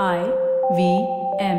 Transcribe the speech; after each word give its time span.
I 0.00 0.24
V 0.74 1.06
M. 1.38 1.58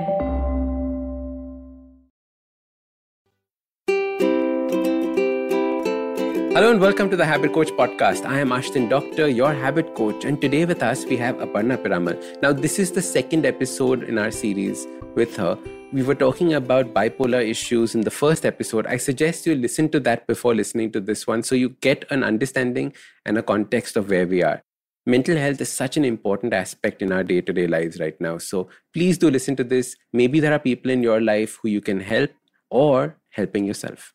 Hello 6.55 6.71
and 6.71 6.81
welcome 6.81 7.11
to 7.11 7.15
the 7.15 7.25
Habit 7.25 7.53
Coach 7.53 7.69
podcast. 7.73 8.25
I 8.25 8.39
am 8.39 8.49
Ashdin 8.49 8.89
Doctor, 8.89 9.27
your 9.27 9.53
habit 9.53 9.93
coach, 9.93 10.25
and 10.25 10.41
today 10.41 10.65
with 10.65 10.81
us 10.81 11.05
we 11.05 11.15
have 11.17 11.35
Aparna 11.35 11.77
Piramal. 11.77 12.41
Now, 12.41 12.51
this 12.53 12.79
is 12.79 12.91
the 12.91 13.03
second 13.03 13.45
episode 13.45 14.01
in 14.01 14.17
our 14.17 14.31
series 14.31 14.87
with 15.13 15.35
her. 15.35 15.55
We 15.91 16.01
were 16.01 16.15
talking 16.15 16.55
about 16.55 16.91
bipolar 16.91 17.47
issues 17.47 17.93
in 17.93 18.01
the 18.01 18.09
first 18.09 18.47
episode. 18.47 18.87
I 18.87 18.97
suggest 18.97 19.45
you 19.45 19.53
listen 19.53 19.89
to 19.89 19.99
that 19.99 20.25
before 20.25 20.55
listening 20.55 20.91
to 20.93 20.99
this 20.99 21.27
one 21.27 21.43
so 21.43 21.53
you 21.53 21.69
get 21.81 22.05
an 22.09 22.23
understanding 22.23 22.93
and 23.27 23.37
a 23.37 23.43
context 23.43 23.95
of 23.95 24.09
where 24.09 24.25
we 24.25 24.41
are. 24.41 24.63
Mental 25.05 25.37
health 25.37 25.59
is 25.59 25.71
such 25.71 25.97
an 25.97 26.05
important 26.05 26.53
aspect 26.53 27.01
in 27.01 27.11
our 27.11 27.23
day 27.23 27.41
to 27.41 27.53
day 27.53 27.67
lives 27.67 27.99
right 27.99 28.19
now. 28.21 28.37
So 28.37 28.69
please 28.93 29.17
do 29.17 29.29
listen 29.29 29.55
to 29.57 29.63
this. 29.63 29.95
Maybe 30.13 30.39
there 30.39 30.53
are 30.53 30.59
people 30.59 30.91
in 30.91 31.03
your 31.03 31.19
life 31.19 31.59
who 31.61 31.69
you 31.69 31.81
can 31.81 31.99
help 31.99 32.31
or 32.69 33.17
helping 33.29 33.65
yourself 33.65 34.13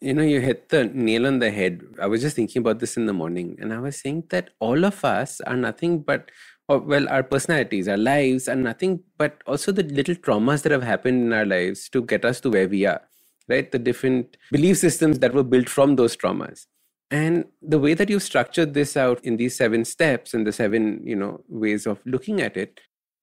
you 0.00 0.12
know 0.12 0.22
you 0.22 0.40
hit 0.40 0.68
the 0.68 0.84
nail 0.84 1.26
on 1.26 1.38
the 1.38 1.50
head 1.50 1.80
i 2.00 2.06
was 2.06 2.20
just 2.20 2.36
thinking 2.36 2.60
about 2.60 2.78
this 2.78 2.96
in 2.96 3.06
the 3.06 3.12
morning 3.12 3.56
and 3.60 3.72
i 3.72 3.78
was 3.78 4.00
saying 4.00 4.22
that 4.30 4.50
all 4.60 4.84
of 4.84 5.04
us 5.04 5.40
are 5.42 5.56
nothing 5.56 5.98
but 6.00 6.30
or, 6.68 6.78
well 6.78 7.08
our 7.08 7.22
personalities 7.22 7.88
our 7.88 7.96
lives 7.96 8.48
are 8.48 8.56
nothing 8.56 9.00
but 9.18 9.42
also 9.46 9.72
the 9.72 9.82
little 9.82 10.14
traumas 10.14 10.62
that 10.62 10.72
have 10.72 10.82
happened 10.82 11.26
in 11.26 11.32
our 11.32 11.46
lives 11.46 11.88
to 11.88 12.02
get 12.02 12.24
us 12.24 12.40
to 12.40 12.50
where 12.50 12.68
we 12.68 12.84
are 12.86 13.00
right 13.48 13.72
the 13.72 13.78
different 13.78 14.36
belief 14.50 14.78
systems 14.78 15.18
that 15.18 15.34
were 15.34 15.48
built 15.54 15.68
from 15.68 15.96
those 15.96 16.16
traumas 16.16 16.66
and 17.16 17.44
the 17.74 17.78
way 17.78 17.94
that 17.94 18.10
you've 18.10 18.28
structured 18.28 18.74
this 18.74 18.96
out 18.96 19.24
in 19.24 19.36
these 19.40 19.56
seven 19.56 19.84
steps 19.84 20.34
and 20.34 20.46
the 20.46 20.52
seven 20.60 20.86
you 21.12 21.18
know 21.22 21.32
ways 21.48 21.86
of 21.92 22.00
looking 22.14 22.40
at 22.46 22.56
it 22.62 22.80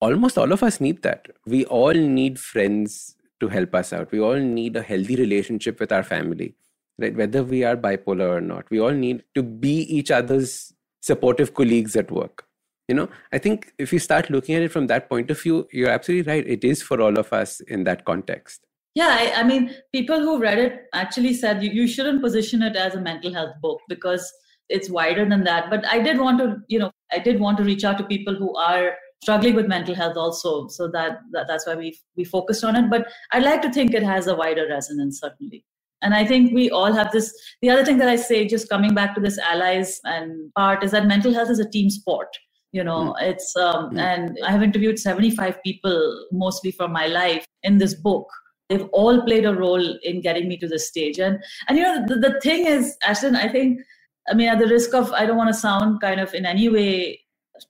almost 0.09 0.38
all 0.44 0.52
of 0.58 0.63
us 0.68 0.80
need 0.86 1.02
that 1.08 1.27
we 1.55 1.66
all 1.80 2.04
need 2.20 2.40
friends 2.40 3.16
to 3.41 3.49
help 3.49 3.76
us 3.76 3.91
out. 3.91 4.12
We 4.12 4.21
all 4.21 4.40
need 4.40 4.77
a 4.77 4.82
healthy 4.82 5.18
relationship 5.18 5.79
with 5.79 5.91
our 5.91 6.04
family, 6.04 6.55
right? 6.98 7.16
Whether 7.16 7.43
we 7.43 7.63
are 7.66 7.76
bipolar 7.76 8.29
or 8.38 8.41
not, 8.41 8.70
we 8.70 8.79
all 8.79 8.91
need 8.91 9.24
to 9.35 9.43
be 9.43 9.76
each 9.98 10.12
other's 10.12 10.73
supportive 11.01 11.54
colleagues 11.54 11.96
at 11.96 12.12
work. 12.12 12.46
You 12.88 12.96
know, 12.96 13.10
I 13.34 13.38
think 13.38 13.73
if 13.77 13.91
you 13.94 13.99
start 13.99 14.29
looking 14.29 14.55
at 14.55 14.62
it 14.62 14.71
from 14.71 14.88
that 14.88 15.10
point 15.10 15.32
of 15.32 15.41
view, 15.41 15.68
you're 15.71 15.90
absolutely 15.90 16.32
right. 16.32 16.48
It 16.48 16.63
is 16.63 16.82
for 16.82 17.01
all 17.01 17.18
of 17.18 17.34
us 17.34 17.60
in 17.62 17.84
that 17.85 18.05
context. 18.05 18.66
Yeah, 18.94 19.08
I, 19.10 19.42
I 19.42 19.44
mean, 19.44 19.74
people 19.94 20.20
who 20.20 20.40
read 20.40 20.60
it 20.60 20.82
actually 20.94 21.34
said 21.34 21.64
you, 21.64 21.72
you 21.72 21.88
shouldn't 21.88 22.22
position 22.22 22.62
it 22.62 22.76
as 22.76 22.96
a 22.96 23.02
mental 23.02 23.34
health 23.34 23.56
book 23.62 23.80
because 23.88 24.32
it's 24.68 24.90
wider 24.90 25.28
than 25.28 25.44
that. 25.46 25.70
But 25.70 25.86
I 25.88 26.00
did 26.00 26.20
want 26.20 26.40
to, 26.40 26.58
you 26.68 26.80
know, 26.80 26.92
I 27.12 27.20
did 27.20 27.40
want 27.40 27.58
to 27.58 27.64
reach 27.64 27.84
out 27.84 27.98
to 28.00 28.04
people 28.04 28.36
who 28.36 28.56
are 28.56 28.94
struggling 29.22 29.56
with 29.56 29.68
mental 29.68 29.94
health 29.94 30.18
also 30.18 30.68
so 30.68 30.88
that, 30.88 31.20
that 31.32 31.48
that's 31.48 31.68
why 31.68 31.76
we 31.76 31.98
we 32.18 32.24
focused 32.24 32.64
on 32.64 32.76
it 32.76 32.90
but 32.90 33.08
i'd 33.34 33.44
like 33.44 33.62
to 33.62 33.72
think 33.72 33.94
it 33.94 34.04
has 34.04 34.28
a 34.28 34.36
wider 34.36 34.68
resonance 34.68 35.20
certainly 35.20 35.64
and 36.02 36.16
i 36.16 36.26
think 36.26 36.52
we 36.54 36.72
all 36.72 36.92
have 36.92 37.12
this 37.12 37.32
the 37.62 37.70
other 37.70 37.86
thing 37.86 38.00
that 38.00 38.10
i 38.10 38.16
say 38.16 38.48
just 38.48 38.68
coming 38.68 38.96
back 38.96 39.14
to 39.14 39.22
this 39.22 39.38
allies 39.38 40.00
and 40.06 40.52
part 40.56 40.84
is 40.84 40.90
that 40.90 41.06
mental 41.06 41.34
health 41.34 41.52
is 41.52 41.60
a 41.60 41.70
team 41.70 41.90
sport 41.90 42.36
you 42.72 42.84
know 42.84 43.14
mm. 43.14 43.22
it's 43.22 43.56
um, 43.58 43.92
mm. 43.92 44.00
and 44.00 44.40
i 44.44 44.52
have 44.52 44.64
interviewed 44.64 44.98
75 44.98 45.62
people 45.64 46.28
mostly 46.32 46.72
from 46.72 46.92
my 46.92 47.06
life 47.06 47.46
in 47.62 47.78
this 47.78 47.94
book 47.94 48.28
they've 48.72 48.90
all 48.91 49.22
played 49.24 49.46
a 49.46 49.54
role 49.55 49.88
in 50.04 50.22
getting 50.22 50.48
me 50.48 50.58
to 50.58 50.68
this 50.68 50.88
stage. 50.88 51.20
And 51.20 51.44
and 51.68 51.77
you 51.77 51.84
know 51.84 52.05
the, 52.08 52.16
the 52.16 52.40
thing 52.41 52.66
is 52.66 52.96
Ashdin 53.08 53.36
i 53.36 53.48
think 53.48 53.82
i 54.30 54.34
mean 54.34 54.50
at 54.50 54.60
the 54.60 54.68
risk 54.68 54.94
of 54.94 55.12
i 55.13 55.26
don't 55.26 55.38
want 55.38 55.54
to 55.54 55.60
sound 55.60 56.00
kind 56.02 56.20
of 56.20 56.34
in 56.34 56.46
any 56.46 56.70
way 56.70 57.20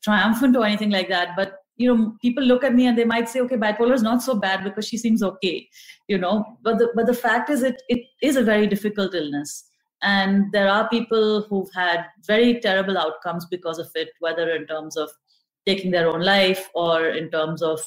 triumphant 0.04 0.56
or 0.56 0.66
anything 0.66 0.92
like 0.92 1.10
that 1.10 1.30
but 1.36 1.54
you 1.78 1.88
know 1.90 2.14
people 2.22 2.44
look 2.44 2.64
at 2.64 2.76
me 2.80 2.88
and 2.88 2.98
they 2.98 3.06
might 3.12 3.30
say 3.30 3.42
okay 3.42 3.58
bipolar 3.64 3.94
is 3.94 4.04
not 4.04 4.22
so 4.22 4.36
bad 4.36 4.64
because 4.64 4.88
she 4.88 4.98
seems 4.98 5.24
okay 5.24 5.58
you 6.12 6.18
know? 6.18 6.46
But 6.62 6.78
the 6.78 6.90
but 6.96 7.08
the 7.08 7.20
fact 7.26 7.50
is 7.50 7.64
it 7.64 7.82
it 7.88 8.02
is 8.22 8.36
a 8.36 8.44
very 8.52 8.68
difficult 8.68 9.16
illness. 9.16 9.66
And 10.04 10.52
there 10.52 10.68
are 10.68 10.90
people 10.90 11.44
who've 11.48 11.74
had 11.74 12.06
very 12.28 12.60
terrible 12.60 12.98
outcomes 12.98 13.46
because 13.50 13.80
of 13.80 13.90
it 13.96 14.10
whether 14.20 14.50
in 14.50 14.66
terms 14.68 14.98
of 14.98 15.10
taking 15.68 15.92
their 15.92 16.10
own 16.10 16.22
life 16.22 16.70
or 16.74 17.06
in 17.06 17.30
terms 17.30 17.62
of 17.62 17.80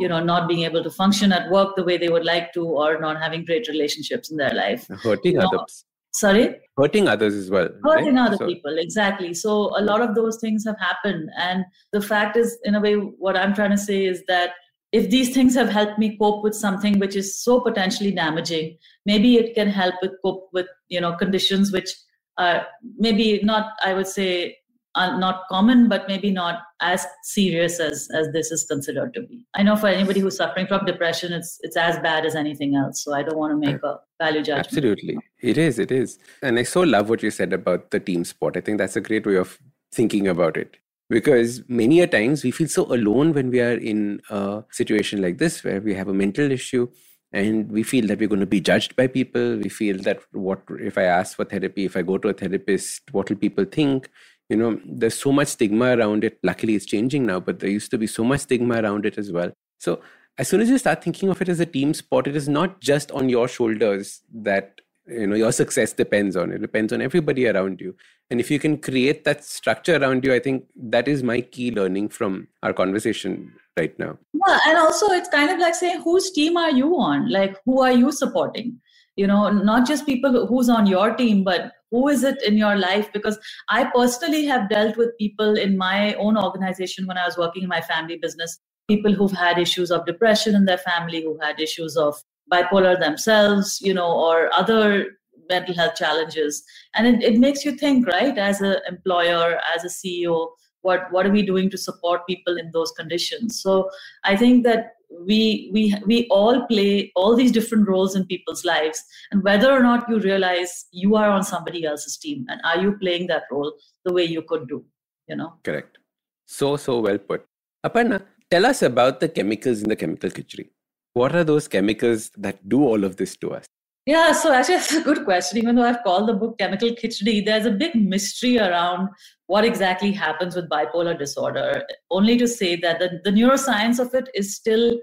you 0.00 0.08
know 0.08 0.22
not 0.22 0.48
being 0.48 0.64
able 0.70 0.82
to 0.82 0.90
function 0.90 1.32
at 1.38 1.50
work 1.50 1.76
the 1.76 1.84
way 1.84 1.96
they 1.98 2.08
would 2.08 2.24
like 2.24 2.52
to 2.54 2.64
or 2.64 2.98
not 3.00 3.20
having 3.22 3.44
great 3.44 3.68
relationships 3.68 4.30
in 4.30 4.36
their 4.36 4.54
life 4.54 4.86
hurting 5.02 5.34
you 5.34 5.38
know, 5.38 5.50
others 5.54 5.84
sorry 6.12 6.46
hurting 6.76 7.06
others 7.06 7.34
as 7.34 7.50
well 7.50 7.68
hurting 7.84 8.14
right? 8.14 8.26
other 8.26 8.36
so. 8.36 8.46
people 8.46 8.78
exactly 8.78 9.32
so 9.34 9.52
a 9.78 9.82
lot 9.90 10.00
of 10.00 10.14
those 10.14 10.38
things 10.40 10.64
have 10.66 10.78
happened 10.78 11.28
and 11.38 11.64
the 11.92 12.00
fact 12.00 12.36
is 12.36 12.58
in 12.64 12.74
a 12.74 12.80
way 12.80 12.94
what 12.94 13.36
i'm 13.36 13.54
trying 13.54 13.76
to 13.76 13.84
say 13.86 14.04
is 14.04 14.22
that 14.26 14.50
if 14.92 15.08
these 15.08 15.32
things 15.32 15.54
have 15.54 15.68
helped 15.68 15.98
me 16.00 16.16
cope 16.18 16.42
with 16.42 16.54
something 16.54 16.98
which 16.98 17.14
is 17.14 17.40
so 17.40 17.60
potentially 17.60 18.10
damaging 18.10 18.76
maybe 19.06 19.36
it 19.36 19.54
can 19.54 19.68
help 19.68 19.94
with 20.02 20.16
cope 20.24 20.48
with 20.52 20.66
you 20.88 21.00
know 21.00 21.14
conditions 21.24 21.72
which 21.72 21.94
are 22.38 22.66
maybe 22.96 23.28
not 23.42 23.72
i 23.84 23.94
would 23.94 24.10
say 24.16 24.56
are 24.94 25.18
not 25.18 25.42
common, 25.48 25.88
but 25.88 26.08
maybe 26.08 26.30
not 26.30 26.62
as 26.80 27.06
serious 27.22 27.78
as 27.78 28.08
as 28.14 28.28
this 28.32 28.50
is 28.50 28.64
considered 28.64 29.14
to 29.14 29.22
be. 29.22 29.46
I 29.54 29.62
know 29.62 29.76
for 29.76 29.86
anybody 29.86 30.20
who's 30.20 30.36
suffering 30.36 30.66
from 30.66 30.84
depression, 30.84 31.32
it's 31.32 31.58
it's 31.60 31.76
as 31.76 31.98
bad 31.98 32.26
as 32.26 32.34
anything 32.34 32.74
else. 32.74 33.04
So 33.04 33.14
I 33.14 33.22
don't 33.22 33.38
want 33.38 33.52
to 33.52 33.56
make 33.56 33.82
a 33.82 33.98
value 34.20 34.42
judgment. 34.42 34.66
Absolutely, 34.66 35.18
it 35.40 35.58
is. 35.58 35.78
It 35.78 35.92
is, 35.92 36.18
and 36.42 36.58
I 36.58 36.64
so 36.64 36.80
love 36.80 37.08
what 37.08 37.22
you 37.22 37.30
said 37.30 37.52
about 37.52 37.90
the 37.90 38.00
team 38.00 38.24
sport. 38.24 38.56
I 38.56 38.60
think 38.60 38.78
that's 38.78 38.96
a 38.96 39.00
great 39.00 39.26
way 39.26 39.36
of 39.36 39.58
thinking 39.92 40.28
about 40.28 40.56
it 40.56 40.76
because 41.08 41.62
many 41.68 42.00
a 42.00 42.06
times 42.06 42.44
we 42.44 42.50
feel 42.52 42.68
so 42.68 42.84
alone 42.94 43.32
when 43.32 43.50
we 43.50 43.60
are 43.60 43.76
in 43.76 44.20
a 44.30 44.62
situation 44.70 45.20
like 45.20 45.38
this 45.38 45.64
where 45.64 45.80
we 45.80 45.94
have 45.94 46.08
a 46.08 46.14
mental 46.14 46.50
issue 46.50 46.88
and 47.32 47.70
we 47.70 47.82
feel 47.82 48.06
that 48.06 48.18
we're 48.18 48.28
going 48.28 48.40
to 48.40 48.46
be 48.46 48.60
judged 48.60 48.94
by 48.96 49.06
people 49.06 49.56
we 49.56 49.68
feel 49.68 49.98
that 49.98 50.20
what 50.32 50.62
if 50.78 50.96
i 50.96 51.02
ask 51.02 51.36
for 51.36 51.44
therapy 51.44 51.84
if 51.84 51.96
i 51.96 52.02
go 52.02 52.16
to 52.16 52.28
a 52.28 52.32
therapist 52.32 53.02
what 53.12 53.28
will 53.28 53.36
people 53.36 53.64
think 53.64 54.08
you 54.50 54.56
know 54.56 54.78
there's 54.84 55.18
so 55.18 55.32
much 55.32 55.48
stigma 55.48 55.96
around 55.96 56.24
it. 56.24 56.38
Luckily 56.42 56.74
it's 56.74 56.84
changing 56.84 57.22
now 57.22 57.40
but 57.40 57.60
there 57.60 57.70
used 57.70 57.90
to 57.92 57.98
be 57.98 58.06
so 58.06 58.24
much 58.24 58.40
stigma 58.40 58.82
around 58.82 59.06
it 59.06 59.16
as 59.16 59.32
well. 59.32 59.52
So 59.78 60.00
as 60.36 60.48
soon 60.48 60.60
as 60.60 60.68
you 60.68 60.76
start 60.76 61.02
thinking 61.04 61.28
of 61.30 61.40
it 61.40 61.48
as 61.48 61.60
a 61.60 61.66
team 61.66 61.94
sport 61.94 62.26
it 62.26 62.36
is 62.36 62.48
not 62.48 62.80
just 62.80 63.12
on 63.12 63.28
your 63.28 63.46
shoulders 63.46 64.20
that 64.34 64.80
you 65.06 65.26
know 65.26 65.36
your 65.36 65.52
success 65.60 65.92
depends 65.92 66.36
on. 66.36 66.52
It 66.52 66.60
depends 66.60 66.92
on 66.92 67.00
everybody 67.00 67.46
around 67.46 67.80
you. 67.80 67.94
And 68.30 68.40
if 68.40 68.50
you 68.50 68.58
can 68.58 68.76
create 68.78 69.24
that 69.24 69.44
structure 69.44 69.96
around 69.96 70.24
you 70.24 70.34
i 70.34 70.38
think 70.38 70.64
that 70.76 71.08
is 71.08 71.22
my 71.22 71.40
key 71.40 71.70
learning 71.70 72.08
from 72.08 72.48
our 72.64 72.72
conversation 72.72 73.52
right 73.76 73.96
now. 74.00 74.18
Yeah 74.34 74.58
and 74.66 74.78
also 74.78 75.12
it's 75.12 75.28
kind 75.28 75.50
of 75.50 75.60
like 75.60 75.76
saying 75.76 76.02
whose 76.02 76.32
team 76.32 76.56
are 76.56 76.72
you 76.72 76.96
on? 76.96 77.30
Like 77.30 77.56
who 77.64 77.82
are 77.82 77.92
you 77.92 78.10
supporting? 78.10 78.80
You 79.14 79.28
know 79.28 79.50
not 79.50 79.86
just 79.86 80.06
people 80.06 80.46
who's 80.48 80.68
on 80.68 80.86
your 80.86 81.14
team 81.14 81.44
but 81.44 81.72
who 81.90 82.08
is 82.08 82.24
it 82.24 82.42
in 82.42 82.56
your 82.56 82.76
life? 82.76 83.12
Because 83.12 83.38
i 83.68 83.84
personally 83.84 84.44
have 84.46 84.68
dealt 84.70 84.96
with 84.96 85.16
people 85.18 85.56
in 85.56 85.76
my 85.76 86.14
own 86.14 86.36
organization 86.36 87.06
when 87.06 87.18
i 87.18 87.26
was 87.26 87.36
working 87.36 87.62
in 87.62 87.68
my 87.68 87.80
family 87.80 88.16
business 88.16 88.58
people 88.88 89.12
who've 89.12 89.38
had 89.40 89.58
issues 89.58 89.90
of 89.90 90.04
depression 90.06 90.54
in 90.54 90.64
their 90.64 90.78
family 90.78 91.22
who 91.22 91.38
had 91.40 91.60
issues 91.60 91.96
of 91.96 92.20
bipolar 92.52 92.98
themselves 92.98 93.80
you 93.80 93.94
know 93.94 94.10
or 94.10 94.50
other 94.52 95.06
mental 95.50 95.74
health 95.74 95.96
challenges. 95.96 96.62
And 96.94 97.06
it, 97.06 97.22
it 97.22 97.38
makes 97.38 97.64
you 97.64 97.72
think 97.72 98.06
right? 98.06 98.38
As 98.38 98.62
an 98.62 98.76
employer 98.88 99.60
as 99.74 99.84
a 99.84 99.88
ceo 99.88 100.48
what 100.82 101.12
what 101.12 101.26
are 101.26 101.30
we 101.30 101.42
doing 101.42 101.68
to 101.68 101.76
support 101.76 102.26
people 102.26 102.56
in 102.56 102.70
those 102.72 102.90
conditions? 102.92 103.60
So 103.60 103.90
i 104.24 104.34
think 104.34 104.64
that 104.64 104.94
we 105.26 105.70
we 105.72 105.94
we 106.06 106.26
all 106.28 106.66
play 106.66 107.12
all 107.16 107.34
these 107.36 107.52
different 107.52 107.88
roles 107.88 108.14
in 108.16 108.26
people's 108.26 108.64
lives. 108.64 109.02
And 109.32 109.42
whether 109.42 109.70
or 109.70 109.82
not 109.82 110.08
you 110.08 110.18
realize 110.20 110.86
you 110.92 111.16
are 111.16 111.30
on 111.30 111.42
somebody 111.42 111.84
else's 111.84 112.16
team 112.16 112.46
and 112.48 112.60
are 112.64 112.80
you 112.80 112.96
playing 112.98 113.26
that 113.28 113.44
role 113.50 113.72
the 114.04 114.12
way 114.12 114.24
you 114.24 114.42
could 114.42 114.68
do 114.68 114.84
you 115.28 115.36
know? 115.36 115.54
Correct. 115.62 115.98
So 116.46 116.76
so 116.76 117.00
well 117.00 117.18
put. 117.18 117.46
Aparna 117.86 118.22
tell 118.50 118.66
us 118.66 118.82
about 118.82 119.20
the 119.20 119.28
chemicals 119.28 119.82
in 119.82 119.88
the 119.88 119.96
chemical 119.96 120.30
khichdi 120.30 120.68
what 121.12 121.34
are 121.34 121.44
those 121.44 121.66
chemicals 121.74 122.30
that 122.36 122.56
do 122.68 122.82
all 122.88 123.04
of 123.04 123.16
this 123.20 123.36
to 123.36 123.52
us 123.58 123.66
yeah, 124.06 124.32
so 124.32 124.52
actually, 124.52 124.76
that's 124.78 124.94
a 124.94 125.02
good 125.02 125.24
question. 125.24 125.58
Even 125.58 125.76
though 125.76 125.84
I've 125.84 126.02
called 126.02 126.28
the 126.28 126.34
book 126.34 126.58
Chemical 126.58 126.90
Khichdi, 126.90 127.44
there's 127.44 127.66
a 127.66 127.70
big 127.70 127.94
mystery 127.94 128.58
around 128.58 129.08
what 129.46 129.64
exactly 129.64 130.12
happens 130.12 130.56
with 130.56 130.68
bipolar 130.68 131.18
disorder. 131.18 131.82
Only 132.10 132.36
to 132.38 132.48
say 132.48 132.76
that 132.76 132.98
the, 132.98 133.20
the 133.24 133.30
neuroscience 133.30 133.98
of 133.98 134.14
it 134.14 134.28
is 134.34 134.54
still 134.54 134.98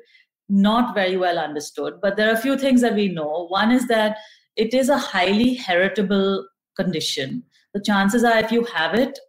not 0.49 0.95
very 0.95 1.17
well 1.17 1.38
understood. 1.38 1.95
But 2.01 2.15
there 2.15 2.29
are 2.29 2.33
a 2.33 2.41
few 2.41 2.57
things 2.57 2.81
that 2.81 2.95
we 2.95 3.09
know. 3.09 3.47
One 3.49 3.71
is 3.71 3.88
that 3.88 4.17
it 4.55 4.73
is 4.73 4.89
a 4.89 4.97
highly 4.97 5.53
heritable 5.53 6.47
condition. 6.75 7.44
The 7.73 7.81
chances 7.81 8.23
are, 8.23 8.38
if 8.38 8.51
you 8.51 8.63
have 8.65 8.95
it, 8.95 9.19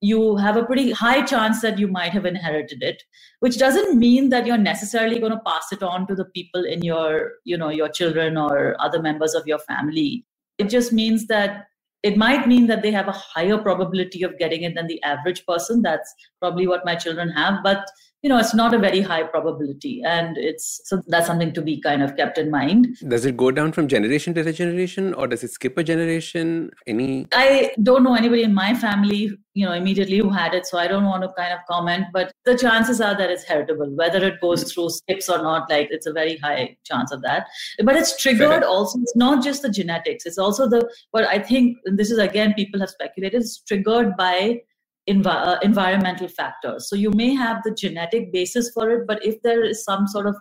you 0.00 0.36
have 0.36 0.56
a 0.56 0.64
pretty 0.64 0.92
high 0.92 1.22
chance 1.22 1.60
that 1.60 1.78
you 1.78 1.86
might 1.86 2.12
have 2.12 2.24
inherited 2.24 2.82
it 2.82 3.02
which 3.40 3.58
doesn't 3.58 3.98
mean 3.98 4.28
that 4.28 4.46
you're 4.46 4.58
necessarily 4.58 5.18
going 5.18 5.32
to 5.32 5.40
pass 5.46 5.72
it 5.72 5.82
on 5.82 6.06
to 6.06 6.14
the 6.14 6.26
people 6.26 6.64
in 6.64 6.82
your 6.82 7.32
you 7.44 7.56
know 7.56 7.70
your 7.70 7.88
children 7.88 8.36
or 8.36 8.76
other 8.78 9.02
members 9.02 9.34
of 9.34 9.46
your 9.46 9.58
family. 9.58 10.24
It 10.58 10.68
just 10.68 10.92
means 10.92 11.26
that 11.26 11.66
it 12.02 12.16
might 12.16 12.46
mean 12.46 12.66
that 12.66 12.82
they 12.82 12.90
have 12.92 13.08
a 13.08 13.12
higher 13.12 13.58
probability 13.58 14.22
of 14.22 14.38
getting 14.38 14.62
it 14.62 14.74
than 14.74 14.86
the 14.86 15.02
average 15.02 15.44
person. 15.46 15.82
That's 15.82 16.14
probably 16.38 16.66
what 16.66 16.84
my 16.84 16.94
children 16.94 17.30
have 17.30 17.62
but 17.64 17.90
you 18.22 18.28
know 18.28 18.38
it's 18.38 18.54
not 18.54 18.74
a 18.74 18.78
very 18.78 19.00
high 19.00 19.22
probability. 19.22 20.02
And 20.04 20.36
it's 20.36 20.80
so 20.84 21.02
that's 21.06 21.26
something 21.26 21.52
to 21.52 21.62
be 21.62 21.80
kind 21.80 22.02
of 22.02 22.16
kept 22.16 22.38
in 22.38 22.50
mind. 22.50 22.96
Does 23.08 23.24
it 23.24 23.36
go 23.36 23.50
down 23.50 23.72
from 23.72 23.88
generation 23.88 24.34
to 24.34 24.52
generation 24.52 25.14
or 25.14 25.26
does 25.26 25.44
it 25.44 25.50
skip 25.52 25.78
a 25.78 25.84
generation? 25.84 26.70
Any? 26.86 27.26
I 27.32 27.72
don't 27.82 28.02
know 28.02 28.14
anybody 28.14 28.42
in 28.42 28.54
my 28.54 28.74
family 28.74 29.38
you 29.54 29.66
know 29.66 29.72
immediately 29.72 30.18
who 30.18 30.30
had 30.30 30.54
it 30.54 30.64
so 30.64 30.78
i 30.78 30.86
don't 30.86 31.04
want 31.04 31.24
to 31.24 31.28
kind 31.36 31.52
of 31.52 31.58
comment 31.68 32.04
but 32.12 32.30
the 32.44 32.56
chances 32.56 33.00
are 33.00 33.16
that 33.16 33.30
it's 33.30 33.44
heritable. 33.44 33.90
Whether 33.96 34.24
it 34.24 34.40
goes 34.40 34.60
mm-hmm. 34.60 34.68
through 34.70 34.90
skips 34.90 35.28
or 35.28 35.38
not 35.38 35.68
like 35.68 35.88
it's 35.90 36.06
a 36.06 36.12
very 36.12 36.36
high 36.38 36.76
chance 36.84 37.12
of 37.12 37.22
that. 37.22 37.46
But 37.82 37.96
it's 37.96 38.16
triggered 38.20 38.62
also 38.62 38.98
it's 39.00 39.16
not 39.16 39.42
just 39.42 39.62
the 39.62 39.68
genetics 39.68 40.26
it's 40.26 40.38
also 40.38 40.68
the 40.68 40.88
but 41.12 41.24
i 41.24 41.38
think 41.38 41.76
this 41.84 42.10
is 42.10 42.18
again 42.18 42.54
people 42.54 42.80
have 42.80 42.90
speculated 42.90 43.42
it's 43.42 43.60
triggered 43.62 44.16
by 44.16 44.60
envi- 45.10 45.46
uh, 45.46 45.58
environmental 45.62 46.28
factors. 46.28 46.88
So 46.88 46.96
you 46.96 47.10
may 47.10 47.34
have 47.34 47.62
the 47.64 47.74
genetic 47.74 48.32
basis 48.32 48.70
for 48.72 48.90
it, 48.90 49.06
but 49.06 49.24
if 49.24 49.42
there 49.42 49.64
is 49.64 49.84
some 49.84 50.06
sort 50.06 50.26
of 50.26 50.36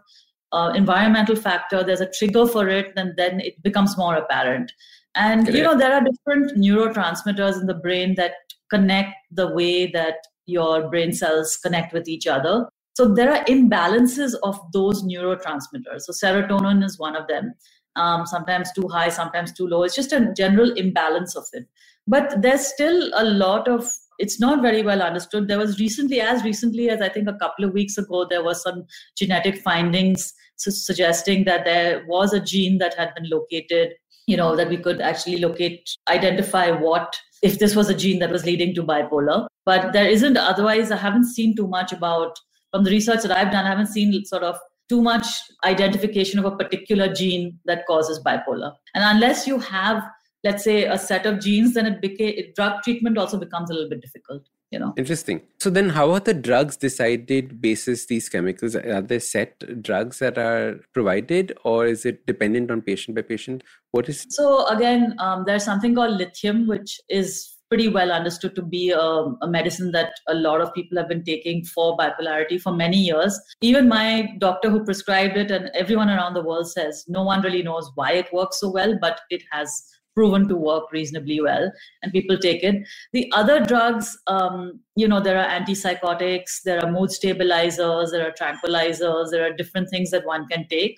uh, 0.51 0.71
environmental 0.75 1.35
factor, 1.35 1.83
there's 1.83 2.01
a 2.01 2.11
trigger 2.11 2.45
for 2.47 2.67
it, 2.67 2.95
then 2.95 3.13
then 3.17 3.39
it 3.39 3.61
becomes 3.63 3.97
more 3.97 4.15
apparent. 4.15 4.71
And 5.15 5.47
you 5.47 5.63
know 5.63 5.77
there 5.77 5.93
are 5.93 6.03
different 6.03 6.57
neurotransmitters 6.57 7.59
in 7.59 7.67
the 7.67 7.79
brain 7.85 8.15
that 8.15 8.33
connect 8.69 9.15
the 9.31 9.47
way 9.53 9.87
that 9.91 10.15
your 10.45 10.89
brain 10.89 11.13
cells 11.13 11.57
connect 11.57 11.93
with 11.93 12.07
each 12.07 12.27
other. 12.27 12.67
So 12.93 13.13
there 13.13 13.31
are 13.33 13.43
imbalances 13.45 14.35
of 14.43 14.59
those 14.73 15.03
neurotransmitters. 15.03 16.01
So 16.01 16.11
serotonin 16.11 16.83
is 16.83 16.99
one 16.99 17.15
of 17.15 17.27
them. 17.27 17.53
Um, 17.95 18.25
sometimes 18.25 18.71
too 18.73 18.87
high, 18.87 19.09
sometimes 19.09 19.53
too 19.53 19.67
low. 19.67 19.83
It's 19.83 19.95
just 19.95 20.13
a 20.13 20.33
general 20.33 20.71
imbalance 20.73 21.35
of 21.35 21.45
it. 21.53 21.65
But 22.07 22.41
there's 22.41 22.65
still 22.65 23.09
a 23.15 23.23
lot 23.23 23.67
of 23.67 23.91
it's 24.19 24.39
not 24.39 24.61
very 24.61 24.83
well 24.83 25.01
understood. 25.01 25.47
There 25.47 25.57
was 25.57 25.79
recently, 25.79 26.21
as 26.21 26.43
recently 26.43 26.89
as 26.89 27.01
I 27.01 27.09
think 27.09 27.27
a 27.27 27.33
couple 27.33 27.65
of 27.65 27.73
weeks 27.73 27.97
ago, 27.97 28.27
there 28.29 28.43
was 28.43 28.61
some 28.61 28.85
genetic 29.17 29.57
findings 29.59 30.33
su- 30.57 30.71
suggesting 30.71 31.45
that 31.45 31.65
there 31.65 32.05
was 32.07 32.33
a 32.33 32.39
gene 32.39 32.77
that 32.79 32.93
had 32.95 33.15
been 33.15 33.29
located, 33.29 33.93
you 34.27 34.37
know, 34.37 34.55
that 34.55 34.69
we 34.69 34.77
could 34.77 35.01
actually 35.01 35.37
locate, 35.37 35.89
identify 36.09 36.69
what, 36.69 37.17
if 37.41 37.59
this 37.59 37.75
was 37.75 37.89
a 37.89 37.95
gene 37.95 38.19
that 38.19 38.29
was 38.29 38.45
leading 38.45 38.75
to 38.75 38.83
bipolar. 38.83 39.47
But 39.65 39.93
there 39.93 40.07
isn't, 40.07 40.37
otherwise, 40.37 40.91
I 40.91 40.97
haven't 40.97 41.25
seen 41.25 41.55
too 41.55 41.67
much 41.67 41.93
about, 41.93 42.37
from 42.71 42.83
the 42.83 42.91
research 42.91 43.23
that 43.23 43.31
I've 43.31 43.51
done, 43.51 43.65
I 43.65 43.69
haven't 43.69 43.87
seen 43.87 44.25
sort 44.25 44.43
of 44.43 44.57
too 44.89 45.01
much 45.01 45.25
identification 45.63 46.39
of 46.39 46.45
a 46.45 46.55
particular 46.55 47.13
gene 47.13 47.57
that 47.65 47.85
causes 47.85 48.19
bipolar. 48.25 48.73
And 48.95 49.03
unless 49.03 49.47
you 49.47 49.59
have 49.59 50.03
let's 50.43 50.63
say 50.63 50.85
a 50.85 50.97
set 50.97 51.25
of 51.25 51.39
genes 51.39 51.73
then 51.73 51.85
it 51.85 52.01
became 52.01 52.35
drug 52.55 52.81
treatment 52.83 53.17
also 53.17 53.37
becomes 53.37 53.69
a 53.69 53.73
little 53.73 53.89
bit 53.89 54.01
difficult 54.01 54.43
you 54.71 54.79
know? 54.79 54.93
Interesting. 54.97 55.41
So 55.59 55.69
then 55.69 55.89
how 55.89 56.11
are 56.11 56.19
the 56.19 56.33
drugs 56.33 56.77
decided 56.77 57.59
basis 57.61 58.05
these 58.05 58.29
chemicals? 58.29 58.75
Are 58.75 59.01
there 59.01 59.19
set 59.19 59.81
drugs 59.81 60.19
that 60.19 60.37
are 60.37 60.79
provided 60.93 61.57
or 61.63 61.87
is 61.87 62.05
it 62.05 62.25
dependent 62.25 62.69
on 62.69 62.81
patient 62.81 63.15
by 63.15 63.23
patient? 63.23 63.63
What 63.91 64.09
is 64.09 64.25
so 64.29 64.67
again 64.67 65.15
um, 65.19 65.43
there's 65.45 65.65
something 65.65 65.95
called 65.95 66.17
lithium 66.17 66.67
which 66.67 66.99
is 67.09 67.55
pretty 67.69 67.87
well 67.87 68.11
understood 68.11 68.55
to 68.55 68.63
be 68.63 68.89
a, 68.89 68.99
a, 68.99 69.47
medicine 69.47 69.91
that 69.91 70.11
a 70.27 70.33
lot 70.33 70.59
of 70.59 70.73
people 70.73 70.97
have 70.97 71.07
been 71.07 71.23
taking 71.23 71.63
for 71.63 71.95
bipolarity 71.95 72.59
for 72.59 72.73
many 72.73 72.97
years. 72.97 73.39
Even 73.61 73.87
my 73.87 74.27
doctor 74.39 74.71
who 74.71 74.83
prescribed 74.83 75.37
it 75.37 75.51
and 75.51 75.69
everyone 75.75 76.09
around 76.09 76.33
the 76.33 76.41
world 76.41 76.67
says 76.67 77.05
no 77.07 77.21
one 77.21 77.43
really 77.43 77.61
knows 77.61 77.91
why 77.93 78.13
it 78.13 78.33
works 78.33 78.59
so 78.59 78.71
well, 78.71 78.97
but 78.99 79.21
it 79.29 79.43
has 79.51 79.83
proven 80.19 80.47
to 80.49 80.55
work 80.55 80.91
reasonably 80.91 81.39
well 81.47 81.71
and 82.03 82.11
people 82.11 82.37
take 82.37 82.63
it. 82.69 82.75
The 83.13 83.31
other 83.41 83.59
drugs 83.71 84.17
um, 84.27 84.81
you 85.01 85.07
know 85.07 85.21
there 85.27 85.37
are 85.41 85.49
antipsychotics 85.57 86.61
there 86.65 86.79
are 86.83 86.91
mood 86.91 87.11
stabilizers 87.17 88.11
there 88.11 88.25
are 88.27 88.35
tranquilizers 88.39 89.31
there 89.31 89.45
are 89.47 89.53
different 89.61 89.89
things 89.89 90.11
that 90.11 90.25
one 90.25 90.45
can 90.47 90.67
take. 90.75 90.97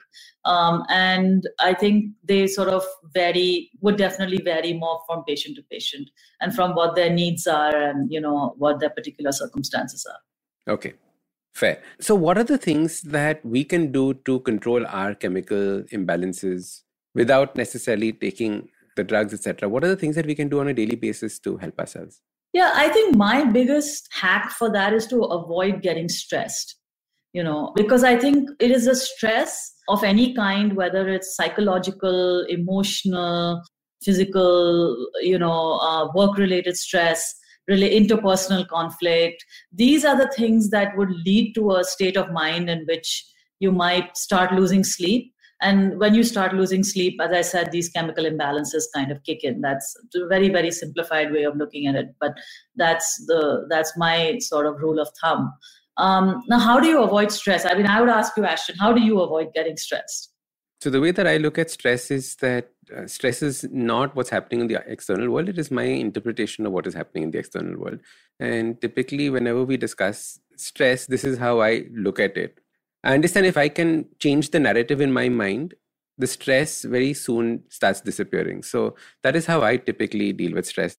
Um, 0.51 0.83
and 0.89 1.47
i 1.65 1.71
think 1.81 2.05
they 2.29 2.47
sort 2.53 2.69
of 2.75 2.85
vary 3.17 3.69
would 3.81 3.97
definitely 3.97 4.39
vary 4.47 4.73
more 4.73 4.95
from 5.05 5.23
patient 5.27 5.55
to 5.57 5.63
patient 5.75 6.09
and 6.39 6.55
from 6.55 6.73
what 6.79 6.95
their 6.95 7.11
needs 7.19 7.45
are 7.45 7.75
and 7.89 8.11
you 8.15 8.21
know 8.25 8.55
what 8.65 8.79
their 8.79 8.89
particular 8.89 9.31
circumstances 9.43 10.07
are. 10.15 10.73
Okay 10.73 10.93
Fair. 11.53 11.81
So, 11.99 12.15
what 12.15 12.37
are 12.37 12.43
the 12.43 12.57
things 12.57 13.01
that 13.01 13.45
we 13.45 13.63
can 13.63 13.91
do 13.91 14.13
to 14.25 14.39
control 14.39 14.85
our 14.87 15.13
chemical 15.13 15.83
imbalances 15.91 16.83
without 17.13 17.55
necessarily 17.55 18.13
taking 18.13 18.69
the 19.01 19.07
drugs, 19.07 19.33
etc. 19.33 19.69
What 19.69 19.83
are 19.83 19.87
the 19.87 19.95
things 19.95 20.15
that 20.15 20.25
we 20.25 20.35
can 20.35 20.49
do 20.49 20.59
on 20.59 20.67
a 20.67 20.73
daily 20.73 20.95
basis 20.95 21.39
to 21.39 21.57
help 21.57 21.79
ourselves? 21.79 22.21
Yeah, 22.53 22.71
I 22.73 22.89
think 22.89 23.15
my 23.15 23.45
biggest 23.45 24.07
hack 24.11 24.51
for 24.51 24.71
that 24.71 24.93
is 24.93 25.07
to 25.07 25.23
avoid 25.23 25.81
getting 25.81 26.09
stressed. 26.09 26.77
You 27.33 27.43
know, 27.43 27.71
because 27.77 28.03
I 28.03 28.17
think 28.19 28.49
it 28.59 28.71
is 28.71 28.87
a 28.87 28.95
stress 28.95 29.73
of 29.87 30.03
any 30.03 30.33
kind, 30.33 30.75
whether 30.75 31.07
it's 31.07 31.35
psychological, 31.35 32.43
emotional, 32.49 33.61
physical, 34.03 34.97
you 35.21 35.39
know, 35.39 35.79
uh, 35.79 36.11
work-related 36.13 36.75
stress, 36.75 37.33
really 37.69 37.89
interpersonal 37.97 38.67
conflict. 38.67 39.45
These 39.71 40.03
are 40.03 40.17
the 40.17 40.31
things 40.35 40.71
that 40.71 40.97
would 40.97 41.11
lead 41.25 41.53
to 41.55 41.75
a 41.75 41.85
state 41.85 42.17
of 42.17 42.31
mind 42.31 42.69
in 42.69 42.85
which 42.85 43.25
you 43.59 43.71
might 43.71 44.17
start 44.17 44.53
losing 44.53 44.83
sleep 44.83 45.31
and 45.61 45.99
when 45.99 46.15
you 46.15 46.23
start 46.23 46.53
losing 46.53 46.83
sleep, 46.83 47.19
as 47.21 47.31
I 47.31 47.41
said, 47.41 47.71
these 47.71 47.89
chemical 47.89 48.25
imbalances 48.25 48.83
kind 48.93 49.11
of 49.11 49.23
kick 49.23 49.43
in. 49.43 49.61
That's 49.61 49.95
a 50.15 50.27
very, 50.27 50.49
very 50.49 50.71
simplified 50.71 51.31
way 51.31 51.43
of 51.43 51.55
looking 51.55 51.87
at 51.87 51.95
it. 51.95 52.15
But 52.19 52.33
that's 52.75 53.23
the 53.27 53.67
that's 53.69 53.95
my 53.95 54.39
sort 54.39 54.65
of 54.65 54.79
rule 54.79 54.99
of 54.99 55.09
thumb. 55.21 55.53
Um, 55.97 56.41
now, 56.47 56.57
how 56.57 56.79
do 56.79 56.87
you 56.87 57.03
avoid 57.03 57.31
stress? 57.31 57.65
I 57.65 57.75
mean, 57.75 57.85
I 57.85 57.99
would 57.99 58.09
ask 58.09 58.35
you, 58.35 58.43
Ashdin, 58.43 58.77
how 58.79 58.91
do 58.91 59.01
you 59.01 59.19
avoid 59.21 59.53
getting 59.53 59.77
stressed? 59.77 60.33
So 60.81 60.89
the 60.89 60.99
way 60.99 61.11
that 61.11 61.27
I 61.27 61.37
look 61.37 61.59
at 61.59 61.69
stress 61.69 62.09
is 62.09 62.35
that 62.37 62.71
uh, 62.95 63.05
stress 63.05 63.43
is 63.43 63.63
not 63.71 64.15
what's 64.15 64.31
happening 64.31 64.61
in 64.61 64.67
the 64.67 64.81
external 64.87 65.29
world. 65.29 65.47
It 65.47 65.59
is 65.59 65.69
my 65.69 65.83
interpretation 65.83 66.65
of 66.65 66.71
what 66.71 66.87
is 66.87 66.95
happening 66.95 67.25
in 67.25 67.31
the 67.31 67.37
external 67.37 67.79
world. 67.79 67.99
And 68.39 68.81
typically, 68.81 69.29
whenever 69.29 69.63
we 69.63 69.77
discuss 69.77 70.39
stress, 70.57 71.05
this 71.05 71.23
is 71.23 71.37
how 71.37 71.61
I 71.61 71.85
look 71.93 72.19
at 72.19 72.35
it. 72.35 72.60
I 73.03 73.15
understand 73.15 73.47
if 73.47 73.57
I 73.57 73.67
can 73.67 74.05
change 74.19 74.51
the 74.51 74.59
narrative 74.59 75.01
in 75.01 75.11
my 75.11 75.27
mind, 75.27 75.73
the 76.19 76.27
stress 76.27 76.83
very 76.83 77.13
soon 77.13 77.63
starts 77.69 78.01
disappearing. 78.01 78.61
So 78.61 78.95
that 79.23 79.35
is 79.35 79.47
how 79.47 79.63
I 79.63 79.77
typically 79.77 80.33
deal 80.33 80.53
with 80.53 80.67
stress. 80.67 80.95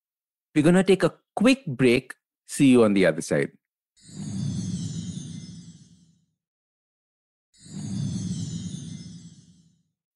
We're 0.55 0.63
going 0.63 0.75
to 0.75 0.83
take 0.83 1.05
a 1.05 1.15
quick 1.37 1.65
break. 1.65 2.15
See 2.47 2.67
you 2.67 2.83
on 2.83 2.95
the 2.95 3.07
other 3.07 3.21
side. 3.21 3.53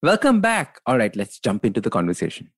Welcome 0.03 0.41
back. 0.41 0.81
All 0.87 0.99
right, 0.99 1.15
let's 1.15 1.39
jump 1.39 1.65
into 1.65 1.81
the 1.81 1.91
conversation. 1.91 2.51